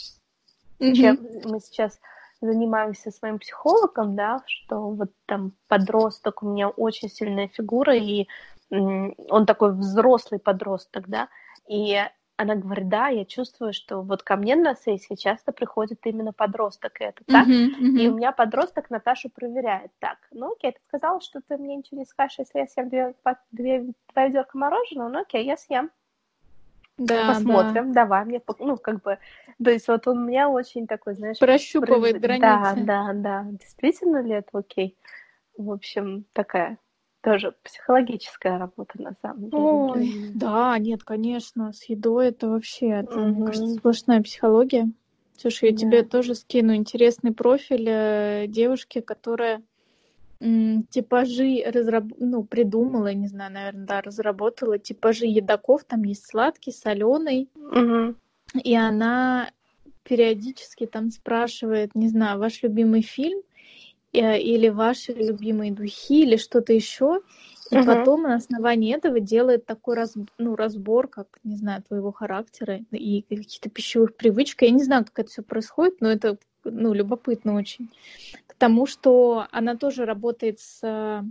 [0.80, 0.94] mm-hmm.
[0.94, 2.00] чем мы сейчас
[2.42, 8.28] занимаемся своим психологом, да, что вот там подросток, у меня очень сильная фигура, и
[8.70, 11.30] он такой взрослый подросток, да,
[11.68, 12.00] и
[12.36, 17.00] она говорит, да, я чувствую, что вот ко мне на сессии часто приходит именно подросток,
[17.00, 17.48] и это так.
[17.48, 18.00] Uh-huh, uh-huh.
[18.00, 19.92] И у меня подросток Наташу проверяет.
[20.00, 23.14] Так, ну окей, ты сказала, что ты мне ничего не скажешь, если я съем две,
[23.52, 25.92] две, два ведерка мороженого, ну окей, я съем.
[26.98, 28.04] Да, посмотрим, да.
[28.04, 29.18] давай мне, ну, как бы,
[29.64, 31.40] то есть вот он у меня очень такой, знаешь...
[31.40, 32.24] Прощупывает прыг...
[32.24, 32.84] границы.
[32.86, 34.96] Да, да, да, действительно ли это окей?
[35.58, 36.78] В общем, такая
[37.22, 39.64] тоже психологическая работа, на самом деле.
[39.64, 43.28] Ой, да, нет, конечно, с едой это вообще, это, угу.
[43.28, 44.92] мне кажется, сплошная психология.
[45.38, 45.78] Слушай, я да.
[45.78, 49.64] тебе тоже скину интересный профиль э, девушки, которая
[50.90, 52.06] типажи разраб...
[52.20, 58.16] ну, придумала, не знаю, наверное, да, разработала типажи едоков, там есть сладкий, соленый, угу.
[58.62, 59.52] и она
[60.04, 63.42] периодически там спрашивает, не знаю, ваш любимый фильм
[64.12, 67.22] э, или ваши любимые духи или что-то еще,
[67.72, 67.86] и угу.
[67.86, 73.22] потом на основании этого делает такой раз, ну, разбор, как, не знаю, твоего характера и
[73.22, 74.62] каких-то пищевых привычек.
[74.64, 77.90] Я не знаю, как это все происходит, но это ну, любопытно очень.
[78.48, 81.24] К тому, что она тоже работает с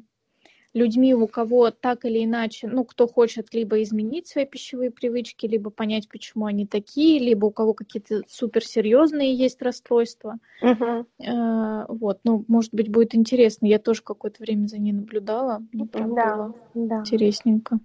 [0.74, 5.70] людьми, у кого так или иначе, ну, кто хочет либо изменить свои пищевые привычки, либо
[5.70, 10.38] понять, почему они такие, либо у кого какие-то суперсерьезные есть расстройства.
[10.62, 11.06] Мгм.
[11.18, 13.66] Э, Вот, ну, может быть, будет интересно.
[13.66, 15.62] Я тоже какое-то время за ней наблюдала.
[15.72, 17.00] Мне прям Да, было да.
[17.00, 17.78] интересненько,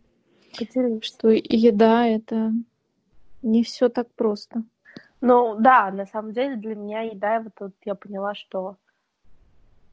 [0.57, 1.03] Поделись.
[1.03, 2.53] что еда— это
[3.41, 4.63] не все так просто.
[5.21, 8.77] Ну, да, на самом деле для меня еда, вот тут я поняла, что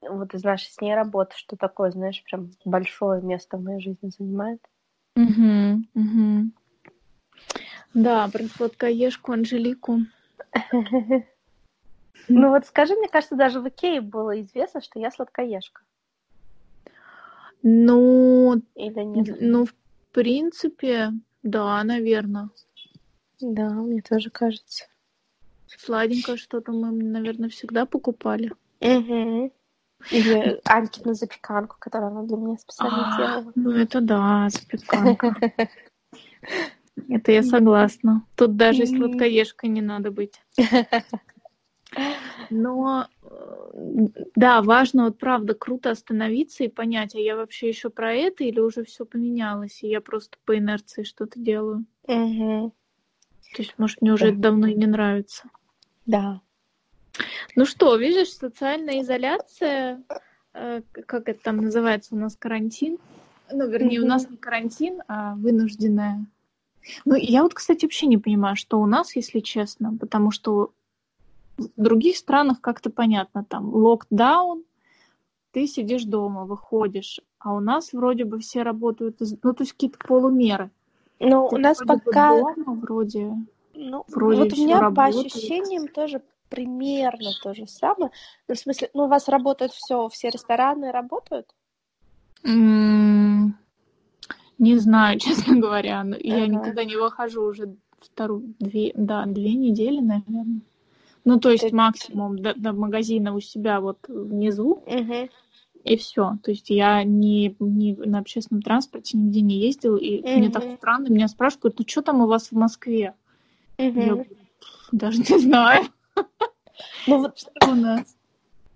[0.03, 4.11] вот из нашей с ней работы, что такое, знаешь, прям большое место в моей жизни
[4.11, 4.61] занимает.
[5.17, 6.53] Мгм, мгм.
[7.95, 10.01] Да, про сладкоежку Анжелику.
[12.29, 15.83] Ну вот скажи, мне кажется, даже в Икее было известно, что я сладкоежка.
[17.63, 19.37] Ну, Или нет?
[19.41, 19.75] ну, в
[20.13, 21.11] принципе,
[21.43, 22.49] да, наверное.
[23.41, 24.87] Да, мне тоже кажется.
[25.79, 28.53] Сладенькое что-то мы, наверное, всегда покупали.
[28.81, 29.53] Мгм.
[30.11, 33.53] Или Анькину запеканку, которую она для меня специально А, делала.
[33.55, 35.35] Ну, это да, запеканка.
[37.09, 38.25] Это я согласна.
[38.37, 40.41] Тут даже сладкоежкой не надо быть.
[42.51, 48.13] Но э, да, важно, вот правда, круто остановиться и понять, а я вообще еще про
[48.13, 51.85] это или уже все поменялось, и я просто по инерции что-то делаю.
[52.07, 52.71] Мгм.
[53.55, 55.49] То есть, может, мне уже это давно и не нравится.
[56.07, 56.41] Да.
[57.57, 60.03] Ну что, видишь, социальная изоляция,
[60.53, 62.99] э, как это там называется у нас карантин?
[63.53, 66.27] Ну, вернее, у нас не карантин, а вынужденная.
[67.05, 70.73] Ну, я вот, кстати, вообще не понимаю, что у нас, если честно, потому что
[71.57, 74.65] в других странах как-то понятно, там локдаун,
[75.53, 79.99] ты сидишь дома, выходишь, а у нас вроде бы все работают, ну, то есть какие-то
[79.99, 80.71] полумеры.
[81.21, 82.31] Ну, у нас пока...
[82.31, 83.33] дома, вроде...
[83.75, 85.27] Ну, Вроде вот у меня по работает.
[85.27, 88.11] ощущениям тоже примерно то же самое.
[88.49, 91.55] Ну, в смысле, ну, у вас работает все, все рестораны работают?
[92.45, 93.57] М,
[94.59, 96.05] Не знаю, честно говоря.
[96.21, 96.47] Я Ага.
[96.47, 100.61] никогда не выхожу уже вторую, две, да, две недели, наверное.
[101.25, 105.29] Ну, то есть Ты- максимум до, до магазина у себя вот внизу, Угу.
[105.85, 106.39] и все.
[106.43, 111.09] То есть я не, не на общественном транспорте нигде не ездила, и мне так странно,
[111.09, 113.15] меня спрашивают, ну что там у вас в Москве?
[113.79, 113.93] Угу.
[113.93, 114.25] говорю,
[114.61, 115.85] «Пф, даже не знаю,
[117.07, 118.17] Ну, вот, что у нас.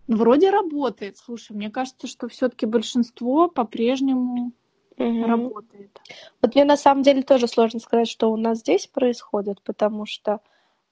[0.06, 1.18] Вроде работает.
[1.18, 4.52] Слушай, мне кажется, что все-таки большинство по-прежнему
[4.96, 5.24] мгм.
[5.24, 6.00] работает.
[6.40, 10.40] Вот мне на самом деле тоже сложно сказать, что у нас здесь происходит, потому что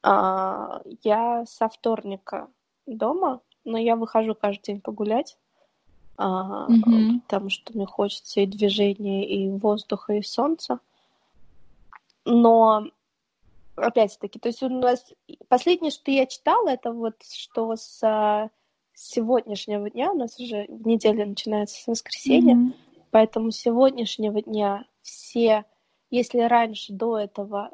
[0.02, 2.48] а, я со вторника
[2.86, 5.38] дома, но я выхожу каждый день погулять,
[6.18, 7.20] а, Мгм.
[7.22, 10.80] потому что мне хочется и движения, и воздуха, и солнца.
[12.24, 12.86] Но
[13.76, 15.12] опять-таки, то есть у нас
[15.48, 18.50] последнее, что я читала, это вот что с а,
[18.94, 22.74] сегодняшнего дня, у нас уже неделя начинается с воскресенья, Мгм.
[23.10, 25.64] Поэтому с сегодняшнего дня все,
[26.10, 27.70] если раньше до этого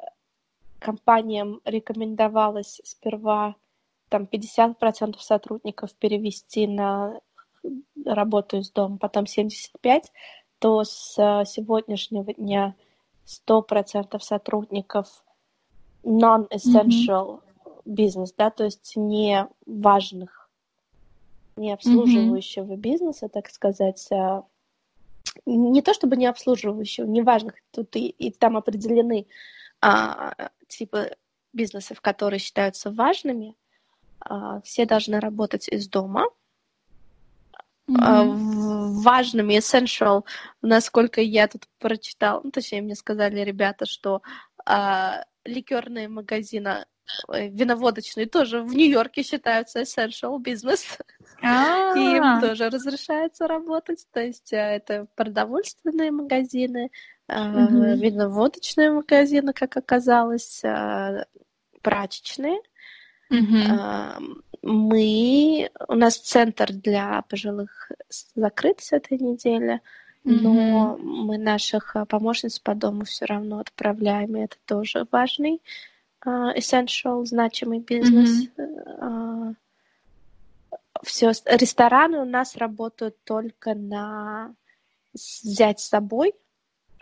[0.79, 3.55] компаниям рекомендовалось сперва
[4.09, 7.19] там 50% сотрудников перевести на
[8.05, 10.03] работу из дома, потом 75%,
[10.59, 12.75] то с э, сегодняшнего дня
[13.25, 15.23] 100% сотрудников
[16.03, 17.41] non-essential
[17.85, 20.49] бизнес, да, то есть не важных,
[21.55, 24.43] не обслуживающего бизнеса, так сказать, а
[25.45, 29.27] не то чтобы не обслуживающего, неважных, тут и, и там определены
[29.81, 30.33] а,
[30.67, 31.15] типы
[31.53, 33.55] бизнесов, которые считаются важными,
[34.19, 36.25] а, все должны работать из дома.
[37.85, 40.23] В- важными, essential,
[40.61, 44.21] насколько я тут прочитала, ну, точнее, мне сказали ребята, что
[44.65, 46.85] а, ликерные магазины,
[47.27, 50.97] ой, виноводочные тоже в Нью-Йорке считаются essential бизнес.
[51.41, 54.07] И им А, тоже разрешается работать.
[54.11, 56.89] То есть э, это продовольственные магазины,
[57.27, 61.25] э, виноводочные магазины, как оказалось, э,
[61.81, 62.59] прачечные.
[63.29, 64.17] Э,
[64.61, 65.69] Мы...
[65.89, 67.91] У нас центр для пожилых
[68.35, 69.81] закрыт с этой недели,
[70.23, 75.61] но мы наших э, помощниц по дому все равно отправляем, и это тоже важный
[76.25, 78.47] э, essential, значимый бизнес.
[78.57, 79.53] Э,
[81.03, 84.55] все, рестораны у нас работают только на
[85.13, 86.33] взять с собой,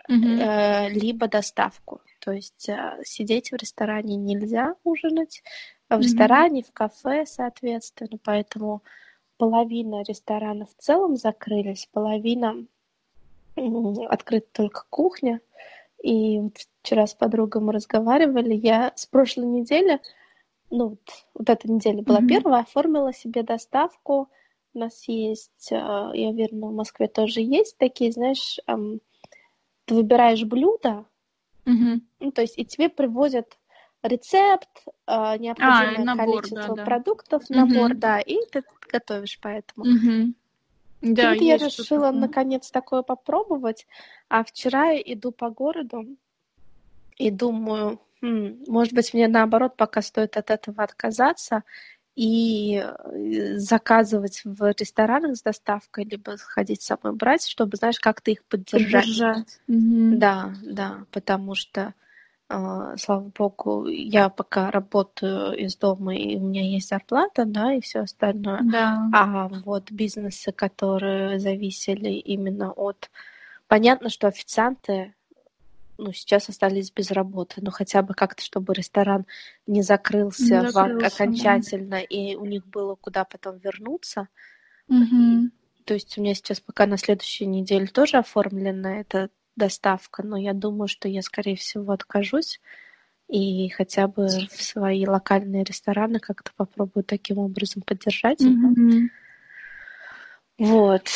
[0.08, 2.00] э, либо доставку.
[2.18, 2.68] То есть
[3.04, 5.42] сидеть в ресторане нельзя ужинать,
[5.88, 6.06] а в Мгм.
[6.06, 8.82] ресторане, в кафе, соответственно, поэтому
[9.36, 12.64] половина ресторанов в целом закрылись, половина
[14.08, 15.40] открыта только кухня.
[16.02, 20.00] И вот вчера с подругой мы разговаривали, я с прошлой недели,
[20.70, 21.00] ну вот,
[21.34, 22.28] вот эта неделя была Мгм.
[22.28, 24.28] первая, оформила себе доставку
[24.74, 28.58] У нас есть, э, я уверена, в Москве тоже есть такие, знаешь,
[29.84, 31.04] ты выбираешь блюдо,
[31.66, 32.02] Мгм.
[32.20, 33.58] ну, то есть и тебе привозят
[34.02, 34.68] рецепт,
[35.06, 36.84] э, необходимое А, набор, количество да, да.
[36.84, 38.00] продуктов, набор, Мгм.
[38.00, 39.86] да, и ты готовишь поэтому.
[41.02, 42.20] И Да, вот я решила такое.
[42.20, 43.86] наконец такое попробовать,
[44.28, 46.06] а вчера я иду по городу
[47.18, 51.64] и думаю, «М, может быть, мне наоборот пока стоит от этого отказаться
[52.14, 58.44] и э, заказывать в ресторанах с доставкой, либо ходить самой брать, чтобы, знаешь, как-то их
[58.44, 59.04] поддержать.
[59.06, 59.60] Поддержать.
[59.66, 60.18] Мгм.
[60.18, 61.94] Да, да, потому что,
[62.98, 68.00] слава богу, я пока работаю из дома, и у меня есть зарплата, да, и все
[68.00, 68.60] остальное.
[68.62, 69.08] Да.
[69.12, 73.10] А вот бизнесы, которые зависели именно от...
[73.68, 75.14] Понятно, что официанты,
[75.98, 79.24] ну, сейчас остались без работы, но хотя бы как-то, чтобы ресторан
[79.66, 81.06] не Не закрылся, в- закрылся, да.
[81.06, 84.28] окончательно, и у них было куда потом вернуться.
[84.88, 85.52] Мгм.
[85.84, 90.52] То есть у меня сейчас пока на следующей неделе тоже оформлена эта доставка, но я
[90.52, 92.60] думаю, что я, скорее всего, откажусь
[93.28, 98.40] и хотя бы в свои локальные рестораны как-то попробую таким образом поддержать.
[98.40, 99.10] Мгм.
[100.58, 101.08] Вот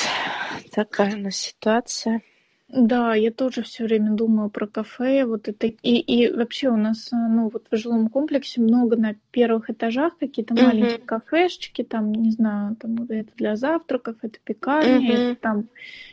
[0.73, 2.23] такая у нас ситуация.
[2.69, 5.25] Да, я тоже все время думаю про кафе.
[5.25, 9.15] Вот это и, и вообще у нас, а, ну, вот в жилом комплексе много на
[9.31, 10.65] первых этажах какие-то Мгм.
[10.65, 15.13] маленькие кафешечки, там, не знаю, там это для завтраков, это пекарня, Мгм.
[15.13, 15.69] это там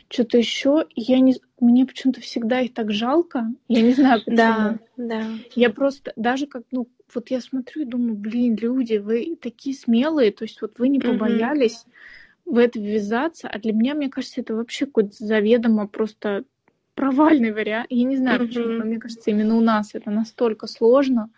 [0.08, 0.86] что-то еще.
[0.94, 3.50] Я не, мне почему-то всегда их так жалко.
[3.68, 4.36] Я не знаю почему.
[4.36, 5.26] Да, да.
[5.56, 10.30] Я просто даже как, ну, вот я смотрю и думаю, блин, люди, вы такие смелые,
[10.30, 11.84] то есть вот вы не побоялись
[12.44, 16.44] в это ввязаться, а для меня, мне кажется, это вообще какой-то заведомо просто
[16.94, 17.86] провальный вариант.
[17.90, 21.30] Я не знаю почему, но мне кажется, именно у нас это настолько сложно.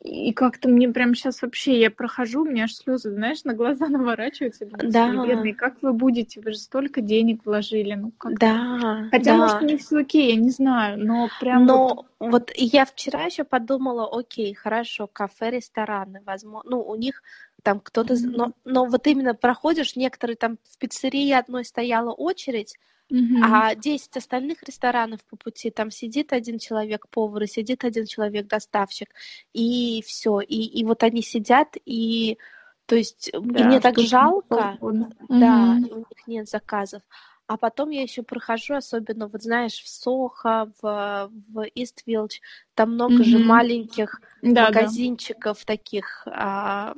[0.00, 3.88] И как-то мне прям сейчас вообще, я прохожу, у меня аж слезы, знаешь, на глаза
[3.88, 4.66] наворачиваются.
[4.66, 5.08] Думаю, Да.
[5.08, 6.40] «Господи, бедные, как вы будете?
[6.40, 7.94] Вы же столько денег вложили.
[7.94, 9.36] Ну, как Да, Хотя, да.
[9.38, 12.06] может, них все окей, я не знаю, но прям вот...
[12.20, 17.22] Но вот я вчера еще подумала, окей, хорошо, кафе, рестораны, возможно, ну, у них
[17.68, 22.78] там кто-то, но, но вот именно проходишь, некоторые там в пиццерии одной стояла очередь,
[23.10, 23.44] Мгм.
[23.44, 28.46] а 10 остальных ресторанов по пути, там сидит один человек повар, и сидит один человек
[28.46, 29.10] доставщик,
[29.52, 32.38] и все, и, и вот они сидят, и
[32.86, 35.10] то есть, Да, мне так жалко, угодно.
[35.28, 37.02] да, у них нет заказов.
[37.46, 42.38] А потом я еще прохожу, особенно, вот знаешь, в Сохо, в, в Иствиллдж,
[42.74, 43.48] там много же Мгм.
[43.48, 44.70] маленьких Да, да.
[44.70, 46.94] магазинчиков таких а,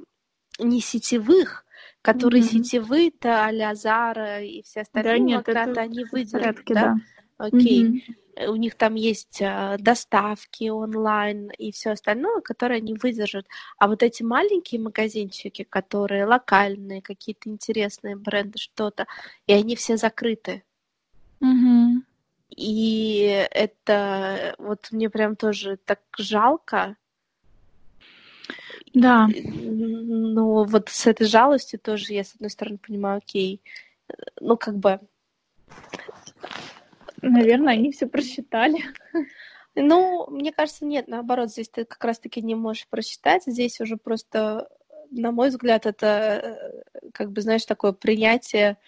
[0.61, 1.65] не сетевых,
[2.03, 2.65] которые Мгм.
[2.65, 6.95] сетевые-то а-ля Зара и все Да остальные нет, это они в выдержат, порядке, да?
[6.95, 6.97] да.
[7.39, 8.05] Окей.
[8.37, 13.47] Э, У них там есть а, доставки онлайн и все остальное, которые они выдержат.
[13.79, 19.07] А вот эти маленькие магазинчики, которые локальные, какие-то интересные бренды, что-то,
[19.47, 20.63] и они все закрыты.
[21.41, 22.05] Мгм.
[22.51, 26.97] И это вот мне прям тоже так жалко.
[28.95, 29.29] Да.
[29.29, 33.63] Но вот с этой жалостью тоже я, с одной стороны, понимаю, окей,
[34.41, 35.01] ну, как бы,
[37.23, 38.79] Наверное, они все просчитали.
[39.75, 44.69] ну, мне кажется, нет, наоборот, здесь ты как раз-таки не можешь просчитать, здесь уже просто,
[45.11, 48.79] на мой взгляд, это, э, как бы, знаешь, такое принятие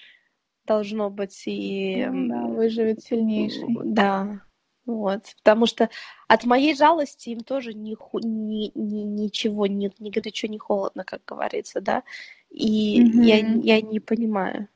[0.64, 2.06] должно быть и...
[2.06, 3.66] Ну да, выживет сильнейший.
[3.84, 4.40] Да,
[4.87, 5.88] вот, потому что
[6.29, 11.23] от моей жалости им тоже ни, ни- ни- ничего, ни, ни горячо, ни холодно, как
[11.27, 12.03] говорится, да,
[12.51, 13.61] и я, Мгм.
[13.61, 14.68] я не понимаю.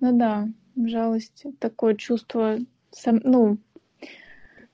[0.00, 2.58] Ну да, жалость, такое чувство,
[3.04, 3.58] ну,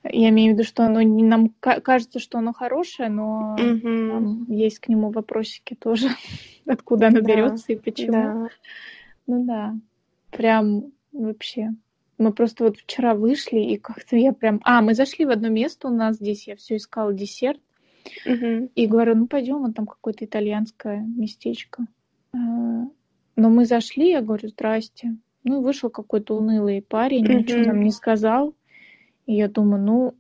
[0.05, 4.45] я имею в виду, что оно не- нам ка- кажется, что оно хорошее, но там
[4.49, 6.09] есть к нему вопросики тоже,
[6.67, 8.13] откуда оно Да, берется и почему.
[8.13, 8.49] да.
[9.29, 9.77] Ну да,
[10.31, 11.71] прям вообще.
[12.23, 14.61] Мы просто вот вчера вышли, и как-то я прям...
[14.63, 17.61] А, мы зашли в одно место у нас здесь, я все искала десерт,
[18.25, 18.67] Мгм.
[18.77, 21.85] и говорю, ну пойдем, вот там какое-то итальянское местечко.
[22.33, 25.17] А, Но мы зашли, я говорю, здрасте.
[25.43, 28.55] Ну, и вышел какой-то унылый парень, ничего нам не сказал.
[29.27, 30.15] И я думаю, ну,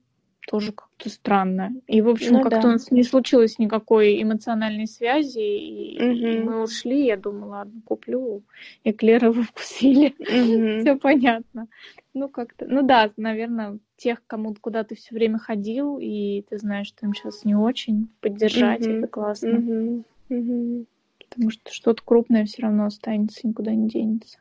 [0.49, 1.73] тоже как-то странно.
[1.87, 2.69] И, в общем, Ну как-то да.
[2.69, 6.45] у нас не случилось никакой эмоциональной связи, и, и Мгм.
[6.45, 7.07] мы ушли.
[7.07, 8.43] Я думаю, ладно, куплю
[8.85, 10.15] эклеры вы вкусили.
[10.19, 10.81] Мгм.
[10.81, 11.69] Все понятно.
[12.15, 16.89] Ну, как-то, ну да, наверное, тех, кому куда ты все время ходил, и ты знаешь,
[16.89, 18.99] что им сейчас не очень, поддержать Мгм.
[18.99, 20.05] это классно.
[20.29, 20.87] Мгм.
[21.29, 24.39] Потому что что-то крупное все равно останется, никуда не денется.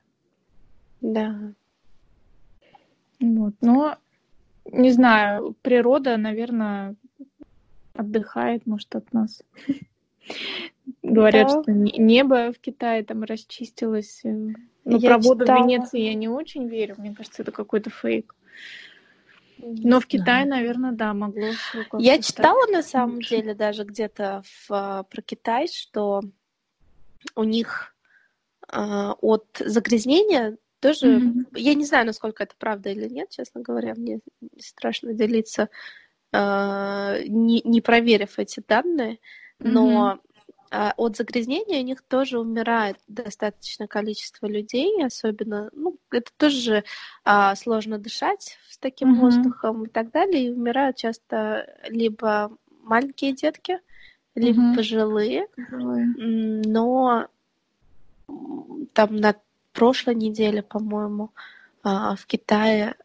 [1.00, 1.54] Да.
[3.20, 3.54] Вот.
[3.62, 3.98] Но,
[4.66, 6.96] не знаю, природа, наверное,
[7.94, 9.42] отдыхает, может, от нас.
[11.04, 11.62] Говорят, Да.
[11.62, 14.22] что не- небо в Китае там расчистилось.
[14.24, 14.30] э,
[14.86, 15.58] Но Я про воду в.
[15.64, 16.96] Венеции я не очень верю.
[16.98, 18.36] Мне кажется, это какой-то фейк.
[19.58, 21.50] Но в Китае, наверное, да, могло
[22.00, 23.30] Я читала на самом лучше.
[23.36, 26.22] деле даже где-то в, про Китай, что
[27.36, 27.96] у них
[28.68, 31.48] а, от загрязнения тоже, Мгм.
[31.56, 34.20] я не знаю, насколько это правда или нет, честно говоря, мне
[34.60, 35.70] страшно делиться,
[36.34, 39.20] а, не, не проверив эти данные,
[39.60, 40.20] но
[40.72, 46.84] а, от загрязнения у них тоже умирает достаточное количество людей, особенно, ну, это тоже
[47.24, 49.20] а, сложно дышать с таким Мгм.
[49.22, 53.80] воздухом и так далее, и умирают часто либо маленькие детки,
[54.36, 54.76] либо Мгм.
[54.76, 55.48] пожилые.
[55.58, 57.28] М, но
[58.94, 59.36] там на
[59.72, 61.32] прошлой неделе, по-моему,
[61.84, 62.96] а, в Китае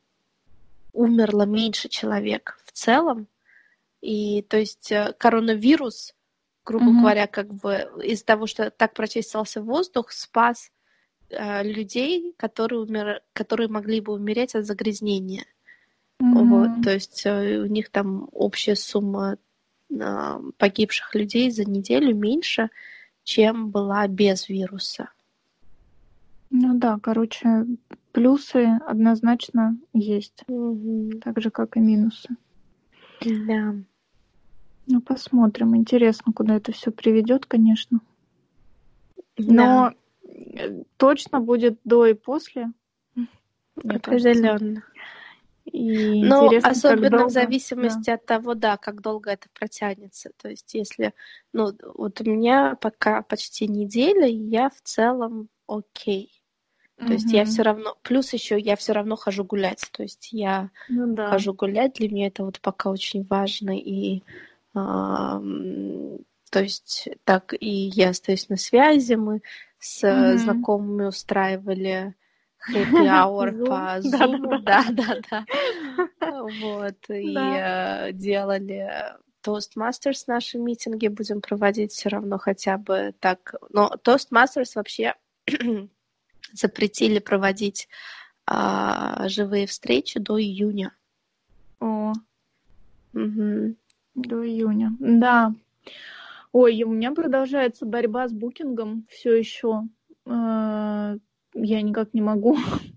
[0.92, 3.28] умерло меньше человек в целом.
[4.00, 6.14] И то есть э, коронавирус,
[6.64, 7.00] грубо Мгм.
[7.00, 10.70] говоря, как бы из-за того, что так прочистился воздух, спас
[11.30, 13.22] э, людей, которые, умер...
[13.32, 15.46] которые могли бы умереть от загрязнения.
[16.18, 16.82] Вот, Мгм.
[16.82, 19.36] то есть э, у них там общая сумма
[20.00, 22.70] а, погибших людей за неделю меньше,
[23.22, 25.10] чем была без вируса.
[26.50, 27.66] Ну да, короче,
[28.12, 31.20] плюсы однозначно есть, Мгм.
[31.20, 32.36] так же, как и минусы.
[33.20, 33.74] Да.
[34.86, 35.76] Ну, посмотрим.
[35.76, 38.00] Интересно, куда это все приведет, конечно.
[39.36, 39.92] Да, Но
[40.28, 42.72] э, точно будет до и после.
[43.84, 44.82] Определенно.
[45.64, 50.30] И Но интересно, как особенно долго- в зависимости от того, да, как долго это протянется.
[50.36, 51.12] То есть, если,
[51.52, 56.35] ну, вот у меня пока почти неделя, и я в целом окей.
[56.98, 59.86] То есть я все равно, плюс еще я все равно хожу гулять.
[59.92, 61.30] То есть я Ну да.
[61.30, 63.78] хожу гулять, для меня это вот пока очень важно.
[63.78, 64.22] И
[64.74, 66.18] ам,
[66.50, 69.14] то есть так и я остаюсь на связи.
[69.14, 69.42] Мы
[69.78, 70.38] с Мгм.
[70.38, 72.14] знакомыми устраивали
[72.74, 73.98] happy hour по.
[74.00, 74.58] Zoom.
[74.64, 75.46] Да, да, да.
[76.42, 76.96] Вот.
[77.10, 78.90] И э, делали
[79.44, 83.54] Toastmasters наши митинги будем проводить все равно хотя бы так.
[83.70, 85.14] Но Toastmasters вообще
[86.52, 87.88] запретили проводить
[88.46, 90.92] а, живые встречи до июня.
[91.80, 92.12] О,
[93.12, 93.76] Мгм.
[94.14, 94.92] до июня.
[94.98, 95.52] Да.
[96.52, 99.82] Ой, у меня продолжается борьба с букингом все еще.
[100.26, 101.18] Я
[101.54, 102.56] никак не могу.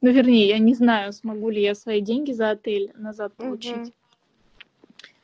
[0.00, 3.92] Ну, вернее, я не знаю, смогу ли я свои деньги за отель назад получить.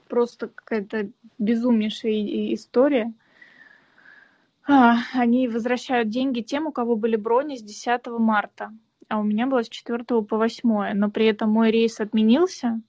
[0.08, 3.12] Просто какая-то безумнейшая история.
[4.66, 8.72] А, они возвращают деньги тем, у кого были брони с 10 марта,
[9.08, 12.80] а у меня было с 4 по 8, но при этом мой рейс отменился,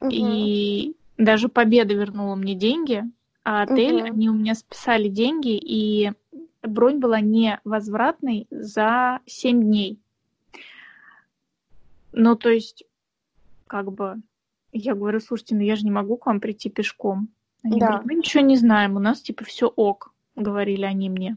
[0.00, 0.12] Мгм.
[0.12, 3.04] и даже Победа вернула мне деньги,
[3.42, 4.06] а отель, Мгм.
[4.06, 6.12] они у меня списали деньги, и
[6.62, 9.98] бронь была не возвратной за 7 дней.
[12.12, 12.84] Ну, то есть,
[13.66, 14.16] как бы,
[14.72, 17.28] я говорю, слушайте, ну я же не могу к вам прийти пешком.
[17.62, 17.86] Они Да.
[17.86, 21.36] говорят, мы ничего не знаем, у нас типа все ок, говорили они мне.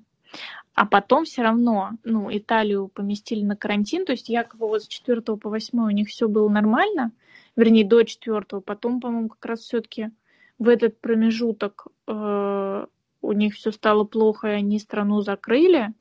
[0.74, 5.22] А потом все равно, ну, Италию поместили на карантин, то есть якобы вот с 4
[5.22, 7.12] по 8 у них все было нормально,
[7.56, 10.12] вернее, до 4, потом, по-моему, как раз все-таки
[10.60, 12.86] в этот промежуток э,
[13.22, 15.93] у них все стало плохо, и они страну закрыли,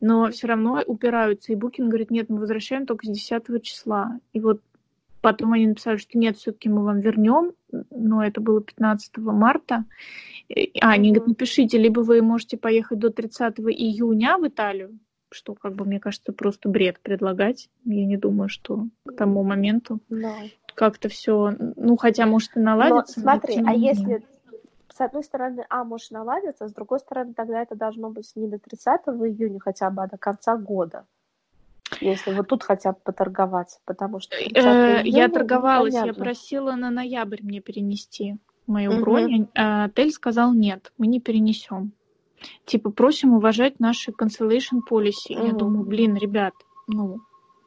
[0.00, 1.52] но все равно упираются.
[1.52, 4.20] И Букин говорит, нет, мы возвращаем только с 10 числа.
[4.32, 4.60] И вот
[5.20, 7.52] потом они написали, что нет, все-таки мы вам вернем,
[7.90, 9.84] но это было 15 марта.
[10.80, 14.98] А, они говорят, напишите, либо вы можете поехать до 30 июня в Италию,
[15.30, 17.70] что, как бы, мне кажется, просто бред предлагать.
[17.84, 20.36] Я не думаю, что к тому моменту Да.
[20.74, 23.20] как-то все, ну, хотя, может, и Но наладится.
[23.20, 24.22] но смотри, тем а если
[24.94, 28.60] с одной стороны, а, может наладиться, с другой стороны, тогда это должно быть не до
[28.60, 31.04] 30 июня хотя бы, а до конца года.
[32.04, 36.72] Если вот тут хотя бы поторговаться, потому что 30 Э, Я ну, торговалась, я просила
[36.72, 38.36] на ноябрь мне перенести
[38.66, 39.48] мою бронь.
[39.54, 41.92] а Отель сказал, нет, мы не перенесем.
[42.66, 45.32] Типа, просим уважать наши cancellation policy.
[45.32, 46.52] Я думаю, блин, ребят,
[46.86, 47.20] ну,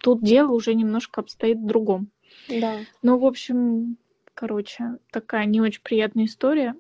[0.04, 2.10] тут дело уже немножко обстоит в другом.
[2.48, 2.76] Да.
[3.02, 3.98] Ну, в общем,
[4.36, 6.76] короче, такая не очень приятная история.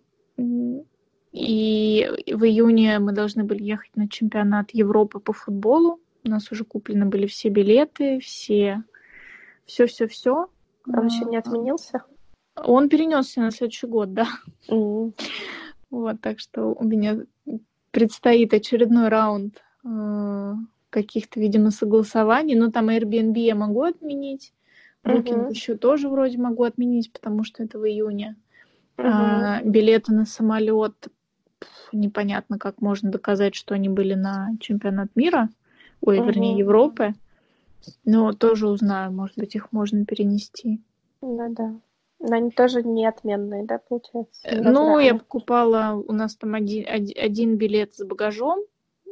[1.32, 5.99] И в июне мы должны были ехать на чемпионат Европы по футболу.
[6.28, 8.84] У нас уже куплены были все билеты, все,
[9.66, 10.48] все-все-все.
[10.86, 12.04] Он еще не отменился?
[12.56, 14.28] Он перенесся на следующий год, да.
[15.90, 17.20] Вот, так что у меня
[17.92, 20.54] предстоит очередной раунд э,
[20.90, 22.56] каких-то, видимо, согласований.
[22.56, 24.54] Ну, там Airbnb я могу отменить.
[25.06, 25.50] Booking Мгм.
[25.50, 28.36] еще тоже вроде могу отменить, потому что это в июне.
[28.98, 29.08] Мгм.
[29.08, 31.08] А, билеты на самолет
[31.94, 35.50] непонятно, как можно доказать, что они были на чемпионат мира,
[36.02, 36.28] ой, Мгм.
[36.28, 37.14] вернее, Европы.
[38.06, 40.82] Но тоже узнаю, может быть, их можно перенести.
[41.22, 41.80] Ну да.
[42.20, 44.41] Но они тоже не отменные, да, получается?
[44.43, 48.60] Э, Не Ну, я покупала, у нас там один, оди- один билет с багажом.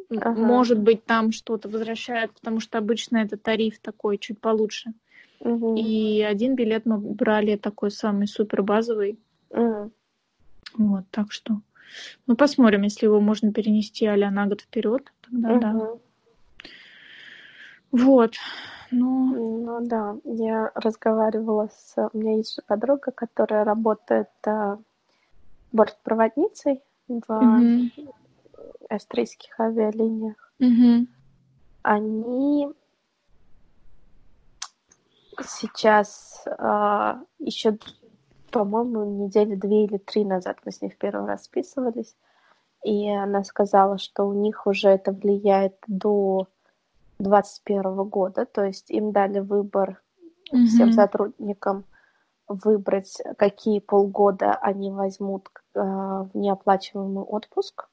[0.09, 0.39] Ага.
[0.39, 4.93] Может быть, там что-то возвращают, потому что обычно это тариф такой чуть получше.
[5.39, 5.75] Мгм.
[5.75, 9.19] И один билет мы брали такой самый супер базовый.
[9.51, 9.91] М.
[10.77, 11.61] Вот, так что.
[12.27, 15.97] Ну, посмотрим, если его можно перенести а на год вперед, тогда да.
[17.95, 18.35] Вот.
[18.91, 22.09] Ну, Ну да, я разговаривала с...
[22.13, 24.77] У меня есть же подруга, которая работает а,
[25.71, 27.91] бортпроводницей в мгм,
[28.89, 30.53] австрийских авиалиниях.
[30.59, 31.07] мгм,
[31.83, 32.67] Они
[35.41, 37.77] сейчас а, еще,
[38.51, 42.15] по-моему, недели две или три назад мы с ней в первый раз списывались,
[42.83, 46.47] и она сказала, что у них уже это влияет до
[47.19, 50.01] 2021 года, то есть им дали выбор
[50.65, 51.85] всем мгм, сотрудникам
[52.47, 57.87] выбрать, какие полгода они возьмут э, в неоплачиваемый отпуск,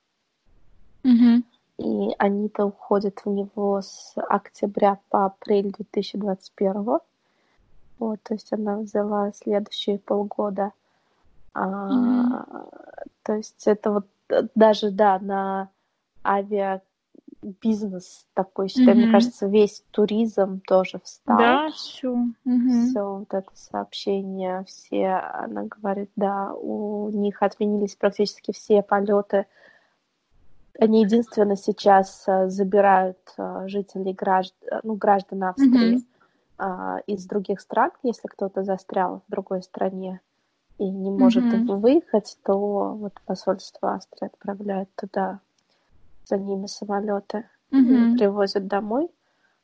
[1.05, 1.45] мгм,
[1.79, 7.01] и они-то уходят в него с октября по апрель 2021.
[7.99, 10.73] Вот, то есть она взяла следующие полгода.
[11.55, 12.45] А, мгм.
[13.23, 15.71] то есть это вот э, даже, да, на
[17.43, 19.13] авиабизнес такой, считай, мне Мгм.
[19.13, 21.39] кажется, весь туризм тоже встал.
[21.39, 22.27] Да, все.
[22.45, 29.47] Все вот это сообщение, все, она говорит, да, у них отменились практически все полеты.
[30.81, 36.03] Они единственно сейчас э, забирают э, жителей граждан, ну, граждан Австрии
[36.57, 40.21] а, из других стран, если кто-то застрял в другой стране
[40.79, 41.81] и не может Мгм.
[41.81, 45.41] выехать, то вот посольство Австрии отправляет туда
[46.25, 48.17] за ними самолеты Мгм.
[48.17, 49.11] привозят домой.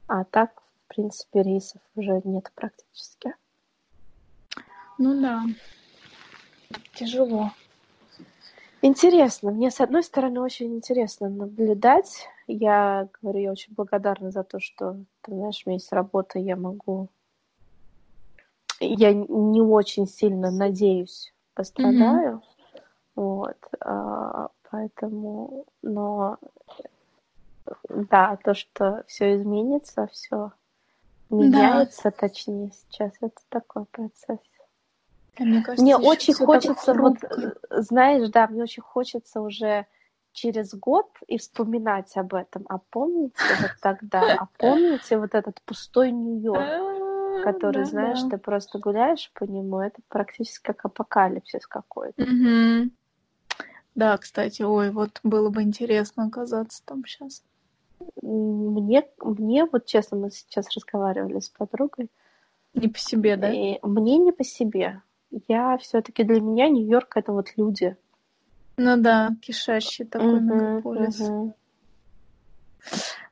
[0.07, 3.35] А так, в принципе, рейсов уже нет практически.
[4.99, 5.43] Ну да.
[6.95, 7.53] Тяжело.
[8.81, 9.51] Интересно.
[9.51, 12.29] Мне, с одной стороны, очень интересно наблюдать.
[12.47, 16.57] Я говорю, я очень благодарна за то, что, ты знаешь, у меня есть работа, я
[16.57, 17.09] могу...
[18.81, 22.43] Я не очень сильно надеюсь, пострадаю.
[23.17, 23.57] Вот.
[23.81, 25.67] а, Поэтому...
[25.83, 26.39] Но...
[27.89, 30.53] Да, то, что все изменится, все
[31.31, 34.39] меняется, точнее, сейчас это такой процесс.
[35.39, 39.87] Мне кажется, Мне очень хочется, вот, э, знаешь, да, мне очень хочется уже
[40.33, 42.65] через год и вспоминать об этом.
[42.69, 44.37] А помните вот тогда?
[44.39, 48.31] А помните вот этот пустой Нью-Йорк, А, который, да, знаешь, да.
[48.31, 52.23] ты просто гуляешь по нему, это практически как апокалипсис какой-то.
[52.23, 52.93] Мгм.
[53.99, 57.43] Да, кстати, ой, вот было бы интересно оказаться там сейчас.
[58.23, 62.09] Мне, мне вот честно, мы сейчас разговаривали с подругой,
[62.75, 63.51] Не по себе, да?
[63.53, 65.03] и мне не по себе.
[65.49, 67.97] Я все-таки для меня Нью-Йорк это вот люди.
[68.77, 71.19] Ну да, кишащий такой Мгм, мегаполис.
[71.19, 71.55] мгм.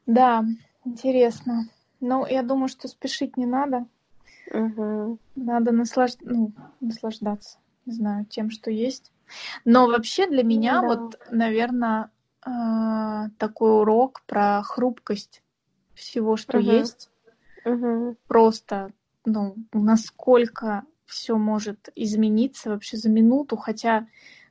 [0.04, 0.44] Да,
[0.84, 1.68] интересно.
[2.00, 3.86] Ну, я думаю, что спешить не надо.
[4.50, 5.20] Мгм.
[5.36, 6.50] Надо наслаж- ну,
[6.80, 9.12] наслаждаться, не знаю, тем, что есть.
[9.64, 10.86] Но вообще для меня да.
[10.88, 12.10] вот, наверное,
[13.38, 15.42] такой урок про хрупкость
[15.94, 16.78] всего, что Мгм.
[16.78, 17.10] есть.
[17.64, 18.16] Мгм.
[18.28, 18.92] Просто,
[19.24, 24.06] ну, насколько все может измениться вообще за минуту, хотя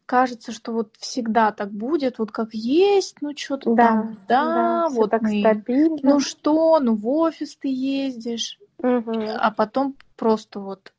[0.06, 5.00] кажется, что вот всегда так будет, вот как есть, ну что-то Да, там, да, всё
[5.02, 6.00] вот так мы, стабильно.
[6.04, 9.28] ну что, ну в офис ты ездишь, Мгм.
[9.40, 10.94] а потом просто вот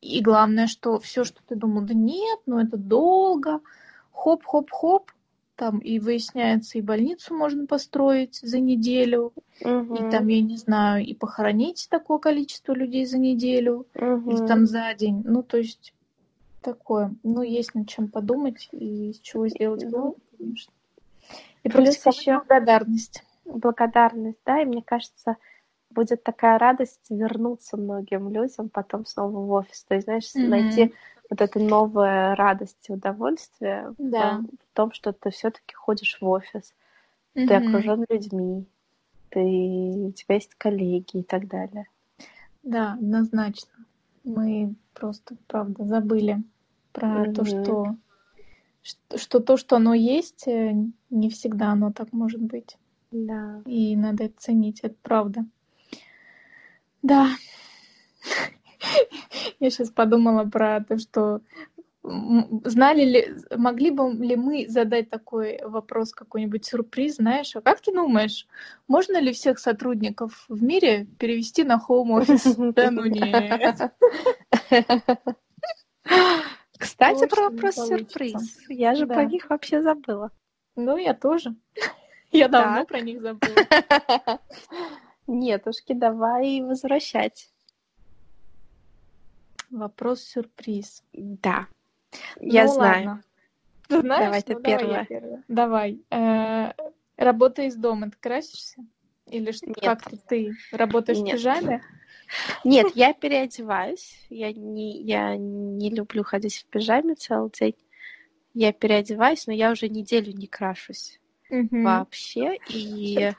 [0.00, 3.60] и, и главное, что все, что ты думал, да нет, ну это долго,
[4.12, 5.10] хоп-хоп-хоп,
[5.56, 10.10] там и выясняется, и больницу можно построить за неделю, и Мгм.
[10.10, 14.46] там, я не знаю, и похоронить такое количество людей за неделю, или Мгм.
[14.46, 15.22] там за день.
[15.24, 15.94] Ну, то есть
[16.60, 17.14] такое.
[17.22, 20.72] Ну, есть над чем подумать и из чего сделать Ну, вывод, конечно.
[21.64, 23.22] И плюс ещё- благодарность.
[23.44, 25.36] благодарность, да, и мне кажется,
[25.98, 29.82] будет такая радость вернуться многим людям потом снова в офис.
[29.82, 30.50] То есть, знаешь, Мгм.
[30.50, 30.94] найти
[31.28, 34.36] вот эту новую радость и удовольствие в Да.
[34.36, 36.72] том- в том, что ты все-таки ходишь в офис,
[37.34, 37.56] ты Мгм.
[37.56, 38.64] окружен людьми,
[39.30, 41.86] ты, у тебя есть коллеги и так далее.
[42.62, 43.72] Да, однозначно.
[44.22, 46.44] Мы просто, правда, забыли
[46.92, 47.44] про то, Мгм.
[47.44, 47.96] что,
[48.82, 50.74] что, что то, что оно есть, э,
[51.10, 52.78] не всегда оно так может быть.
[53.10, 53.62] Да.
[53.66, 55.44] И надо это ценить, это правда.
[57.02, 57.28] Да.
[59.60, 61.40] Я сейчас подумала про то, что
[62.02, 67.92] знали ли, могли бы ли мы задать такой вопрос, какой-нибудь сюрприз, знаешь, а как ты
[67.92, 68.46] думаешь,
[68.86, 72.72] можно ли всех сотрудников в мире перевести на home office?
[72.74, 73.92] Да ну нет.
[76.78, 78.60] Кстати, про вопрос сюрприз.
[78.68, 80.30] Я же про них вообще забыла.
[80.76, 81.56] Ну, я тоже.
[82.30, 83.56] Я давно про них забыла.
[85.28, 87.50] Нетушки, давай возвращать.
[89.70, 91.04] Вопрос-сюрприз.
[91.12, 91.66] Да.
[92.40, 93.22] Ну, я знаю.
[93.88, 94.24] Ты знаешь?
[94.24, 95.06] Давай ты ну, первая.
[95.08, 95.42] Давай.
[95.48, 96.00] давай.
[96.10, 96.72] Э,
[97.18, 98.10] работа из дома.
[98.10, 98.82] Ты красишься?
[99.26, 101.28] Или что, как ты работаешь Нет.
[101.28, 101.82] в пижаме?
[102.64, 104.26] Нет, я переодеваюсь.
[104.30, 107.76] Я не, я не люблю ходить в пижаме целый день.
[108.54, 111.20] Я переодеваюсь, но я уже неделю не крашусь
[111.50, 111.82] угу.
[111.82, 112.58] вообще.
[112.68, 113.32] И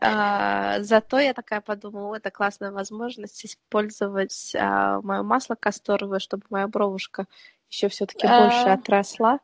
[0.00, 6.68] а, зато я такая подумала, это классная возможность использовать а, мое масло касторовое, чтобы моя
[6.68, 7.26] бровушка
[7.70, 8.44] еще все-таки а...
[8.44, 9.40] больше отросла,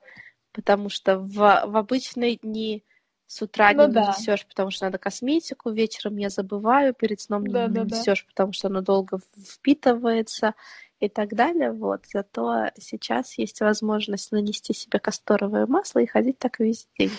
[0.52, 2.84] потому что в, в обычные дни
[3.26, 4.06] с утра ну, не да.
[4.06, 8.28] нанесешь, потому что надо косметику, вечером я забываю, перед сном да, не да, нанесешь, да.
[8.28, 10.54] потому что оно долго впитывается
[11.00, 11.72] и так далее.
[11.72, 12.06] Вот.
[12.06, 17.12] Зато сейчас есть возможность нанести себе касторовое масло и ходить так весь день.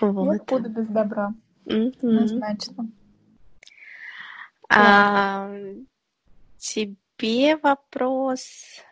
[0.00, 0.40] Вот.
[0.40, 1.32] Откуда без добра.
[1.66, 2.90] Однозначно.
[6.58, 8.82] Тебе вопрос.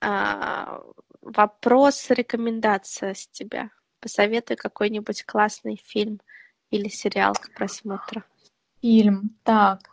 [0.00, 0.80] А,
[1.20, 3.70] вопрос, рекомендация с тебя.
[4.00, 6.20] Посоветуй какой-нибудь классный фильм
[6.70, 8.22] или сериал к просмотру.
[8.80, 9.36] Фильм.
[9.42, 9.89] Так.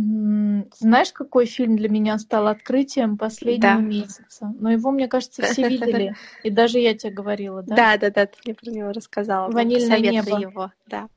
[0.00, 3.80] Знаешь, какой фильм для меня стал открытием последнего да.
[3.80, 4.54] месяца?
[4.58, 6.14] Но его, мне кажется, все видели.
[6.44, 7.74] И даже я тебе говорила, да?
[7.74, 9.50] Да, да, да, ты мне про него рассказала.
[9.50, 10.38] Ванильное небо.
[10.38, 11.08] его, да.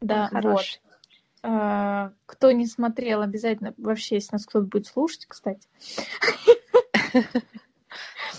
[0.00, 0.64] Да, вот.
[1.42, 5.66] А, кто не смотрел, обязательно, вообще, если нас кто-то будет слушать, кстати.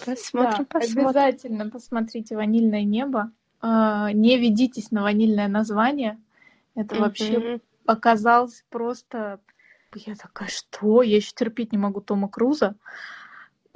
[0.06, 1.08] Посмотрим, посмотрим.
[1.08, 3.32] Обязательно посмотрите «Ванильное небо».
[3.60, 6.20] А, не ведитесь на ванильное название.
[6.76, 9.39] Это вообще оказалось просто
[9.95, 11.01] я такая, что?
[11.01, 12.75] Я еще терпеть не могу Тома Круза.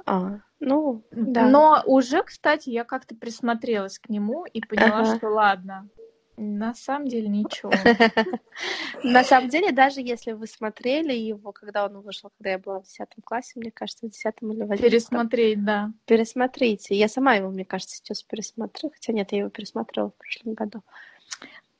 [0.04, 1.48] А, ну, да.
[1.48, 5.16] Но уже, кстати, я как-то присмотрелась к нему и поняла, ага.
[5.16, 5.88] что ладно,
[6.36, 7.72] на самом деле ничего.
[9.02, 12.84] На самом деле, даже если вы смотрели его, когда он вышел, когда я была в
[12.84, 14.80] 10 классе, мне кажется, в 10 или в 11.
[14.80, 15.92] Пересмотреть, да.
[16.06, 16.94] Пересмотрите.
[16.94, 18.90] Я сама его, мне кажется, сейчас пересмотрю.
[18.90, 20.82] Хотя нет, я его пересмотрела в прошлом году.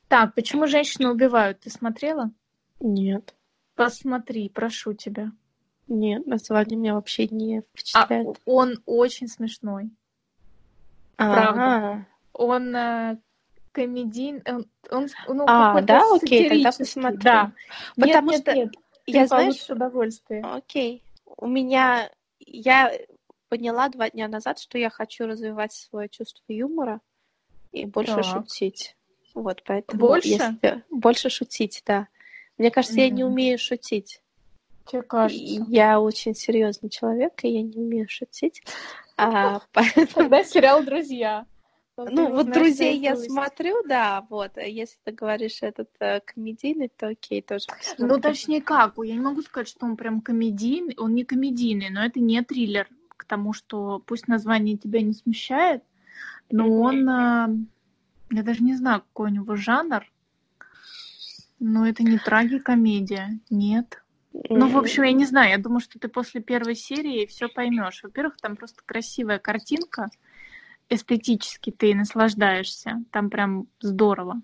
[0.09, 1.61] Так, почему женщины убивают?
[1.61, 2.31] Ты смотрела?
[2.81, 3.35] Нет.
[3.75, 5.33] Посмотри, прошу тебя.
[5.89, 8.29] Нет, название меня вообще не впечатляет.
[8.29, 9.91] А, он очень смешной.
[11.17, 11.35] А-а-а.
[11.35, 12.07] Правда.
[12.33, 13.19] Он э,
[13.73, 17.21] комедийный, он, он ну, а, да, окей, тогда посмотрю.
[17.21, 17.53] Да.
[17.97, 18.75] Потому нет, что нет, нет.
[19.07, 20.43] я знаешь, удовольствие.
[20.43, 21.03] Окей,
[21.37, 22.11] у меня
[22.41, 22.93] я
[23.49, 27.01] поняла два дня назад, что я хочу развивать свое чувство юмора
[27.71, 28.25] и больше так.
[28.25, 28.97] шутить.
[29.35, 30.85] Вот, поэтому больше если...
[30.91, 32.09] больше шутить, да.
[32.59, 33.05] Мне кажется, mm-hmm.
[33.05, 34.23] я не умею шутить.
[34.87, 35.65] Тебе кажется?
[35.69, 38.63] Я очень серьезный человек, и я не умею шутить.
[39.17, 40.07] А, поэтому...
[40.07, 41.47] Тогда сериал «Друзья».
[41.97, 44.57] Ну, вот «Друзей» я смотрю, да, вот.
[44.57, 48.07] Если ты говоришь этот э, комедийный, то окей, тоже посмотрю.
[48.07, 52.03] Ну, точнее как, я не могу сказать, что он прям комедийный, он не комедийный, но
[52.05, 52.89] это не триллер,
[53.23, 55.85] к тому, что пусть название тебя не смущает,
[56.51, 57.49] но он, э,
[58.31, 60.05] я даже не знаю, какой у него жанр,
[61.63, 64.03] но это не трагикомедия, нет.
[64.33, 68.03] Ну, в общем, я не знаю, я думаю, что ты после первой серии все поймешь.
[68.03, 70.09] Во-первых, там просто красивая картинка,
[70.89, 74.43] эстетически ты наслаждаешься, там прям здорово.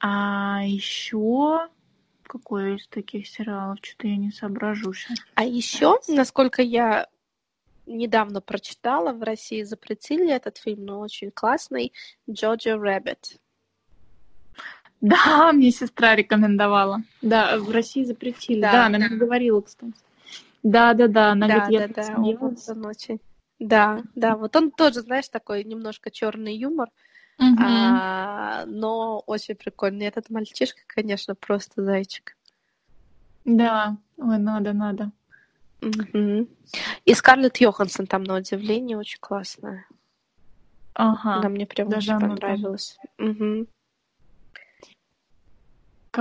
[0.00, 1.68] А еще
[2.24, 5.18] какой из таких сериалов, что-то я не соображу сейчас.
[5.34, 7.08] А еще, насколько я
[7.86, 11.92] недавно прочитала, в России запретили этот фильм, но очень классный,
[12.28, 13.38] Джоджо Рэббит.
[15.00, 17.02] Да, мне сестра рекомендовала.
[17.22, 18.60] Да, в России запретили.
[18.60, 19.94] Да, да она мне говорила, кстати.
[20.62, 23.20] Да, да, да, она да, говорит, я да, да, он очень.
[23.58, 26.88] Да, да, вот он тоже, знаешь, такой немножко черный юмор,
[27.38, 27.56] угу.
[27.60, 30.06] а, но очень прикольный.
[30.06, 32.36] Этот мальчишка, конечно, просто зайчик.
[33.44, 35.12] Да, ой, надо, надо.
[35.80, 36.48] Угу.
[37.04, 39.86] И Скарлетт Йоханссон там, на удивление, очень классная.
[40.94, 41.36] Ага.
[41.36, 42.98] Она мне прям Даже очень понравилась.
[43.18, 43.66] Угу.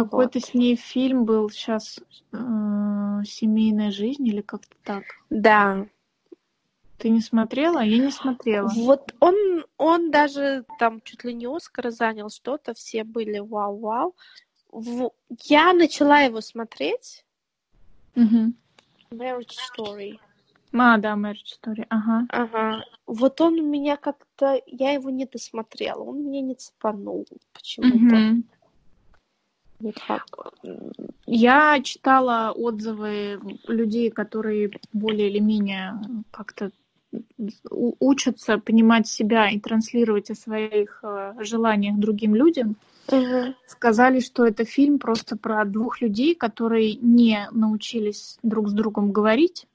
[0.04, 2.00] Какой-то с ней фильм был сейчас
[2.32, 2.38] э,
[3.26, 5.04] «Семейная жизнь» или как-то так.
[5.32, 5.88] Да.
[7.00, 7.80] Ты не смотрела?
[7.80, 8.70] Я не смотрела.
[8.76, 14.16] Вот он, он даже там чуть ли не Оскар занял что-то, все были вау-вау.
[15.44, 17.26] Я начала его смотреть.
[18.16, 18.54] Угу.
[19.12, 20.20] Marriage Story.
[20.74, 22.28] А, да, Marriage Story, ага.
[22.30, 22.84] Ага.
[23.08, 24.62] Вот он у меня как-то...
[24.68, 28.16] Я его не досмотрела, он меня не цепанул почему-то.
[28.16, 28.44] Мгм.
[31.26, 36.00] Я читала отзывы людей, которые более или менее
[36.32, 36.72] как-то
[37.70, 42.76] учатся понимать себя и транслировать о своих э, желаниях другим людям.
[43.10, 43.56] Мгм.
[43.66, 49.68] Сказали, что это фильм просто про двух людей, которые не научились друг с другом говорить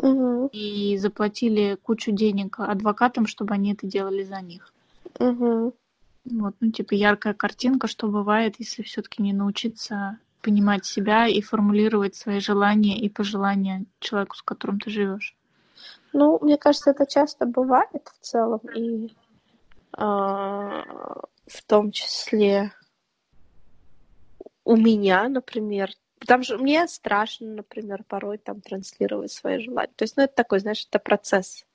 [0.00, 0.48] Мгм.
[0.52, 4.72] и заплатили кучу денег адвокатам, чтобы они это делали за них.
[5.18, 5.72] Мгм.
[6.24, 12.14] Вот, ну, типа яркая картинка, что бывает, если все-таки не научиться понимать себя и формулировать
[12.14, 15.36] свои желания и пожелания человеку, с которым ты живешь.
[16.12, 19.14] Ну, мне кажется, это часто бывает в целом, и
[19.92, 20.84] а,
[21.46, 22.72] в том числе
[24.64, 25.90] у меня, например.
[26.26, 29.92] Там же мне страшно, например, порой там транслировать свои желания.
[29.96, 31.66] То есть, ну, это такой, знаешь, это процесс.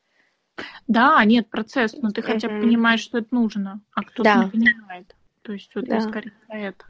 [0.88, 4.43] Да, нет, процесс, но ты хотя бы понимаешь, что это нужно, а кто-то Да.
[4.45, 5.16] не понимает.
[5.41, 6.01] То есть вот я Да.
[6.01, 6.86] скорее про это.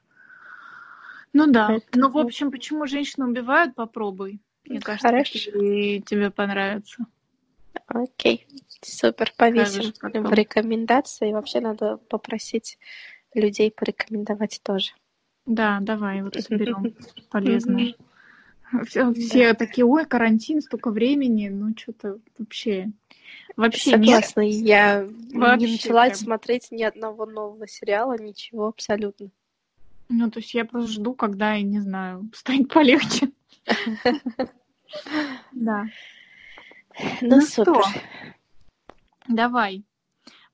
[1.33, 1.67] Ну да.
[1.67, 4.39] Поэтому- Ну, в общем, почему женщину убивают, попробуй.
[4.65, 5.51] Мне кажется, Хорошо.
[5.51, 7.05] и тебе понравится.
[7.87, 8.47] Окей,
[8.81, 10.25] супер, повесим потом.
[10.25, 11.31] в рекомендации.
[11.31, 12.77] Вообще надо попросить
[13.33, 14.91] людей порекомендовать тоже.
[15.45, 16.93] Да, давай, вот соберем
[17.31, 17.95] полезное.
[18.87, 22.91] Все, все такие, ой, карантин, столько времени, ну что-то вообще,
[23.55, 24.25] вообще нет.
[24.25, 26.15] Согласна, я Вообще не начала прям.
[26.15, 29.29] смотреть ни одного нового сериала, ничего абсолютно.
[30.09, 33.29] Ну, то есть я просто жду, когда, я не знаю, станет полегче.
[35.51, 35.85] Да.
[37.21, 37.81] Ну, Ну что?
[39.27, 39.83] Давай.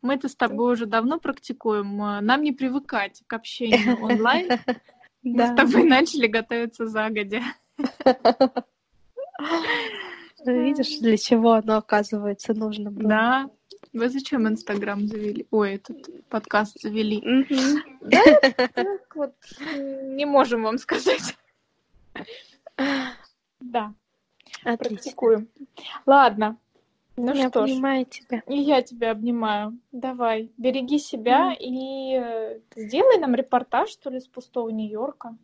[0.01, 2.01] Мы-то с тобой уже давно практикуем.
[2.03, 4.49] э, Нам не привыкать к общению онлайн.
[5.23, 7.41] Мы с тобой начали готовиться загодя.
[10.47, 13.09] Ну, Видишь, для чего оно, оказывается, нужно было.
[13.09, 13.49] Да.
[13.93, 15.47] Вы зачем Инстаграм завели?
[15.51, 17.21] Ой, этот подкаст завели.
[17.21, 17.81] Мгм.
[18.73, 19.33] Так вот,
[19.75, 21.35] не можем вам сказать.
[23.59, 23.93] Да,
[24.63, 25.47] практикуем.
[26.05, 26.57] Ладно.
[27.17, 28.43] Ну Я что ж, понимаю тебя.
[28.45, 29.79] и я тебя обнимаю.
[29.93, 35.37] Давай, береги себя и э, сделай нам репортаж, что ли, с пустого Нью-Йорка.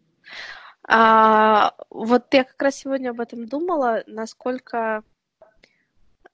[0.94, 5.04] А, вот я как раз сегодня об этом думала, насколько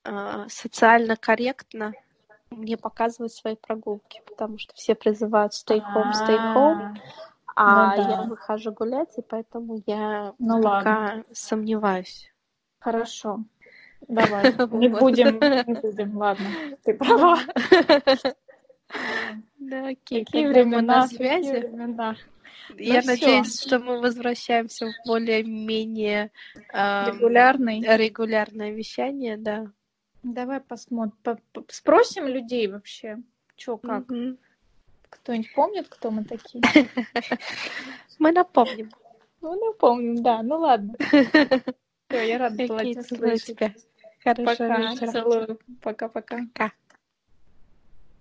[0.03, 1.93] а, социально корректно
[2.49, 6.97] мне показывать свои прогулки, потому что все призывают stay home, stay home,
[7.55, 8.09] а Ну да.
[8.09, 12.33] я выхожу гулять, и поэтому я Ну пока сомневаюсь.
[12.79, 13.41] Хорошо.
[14.07, 14.53] Давай.
[14.71, 16.47] Не будем, не будем, ладно.
[16.83, 17.37] Ты права.
[19.59, 21.69] Да, Какие времена, на связи.
[22.69, 22.95] Времена.
[22.95, 26.31] Я надеюсь, что мы возвращаемся в более-менее
[26.73, 27.81] Регулярный.
[27.81, 29.71] регулярное вещание, да.
[30.23, 31.39] Давай посмотрим.
[31.69, 33.17] Спросим людей вообще,
[33.55, 34.05] что как.
[35.09, 36.61] Кто-нибудь помнит, кто мы такие?
[38.19, 38.91] Мы напомним.
[39.41, 40.41] Ну, напомним, да.
[40.41, 40.95] Ну ладно.
[42.09, 43.57] Всё, я рада была тебя слышать.
[44.23, 44.95] Пока.
[44.95, 45.59] Целую.
[45.81, 46.39] Пока-пока.
[46.53, 46.71] Пока.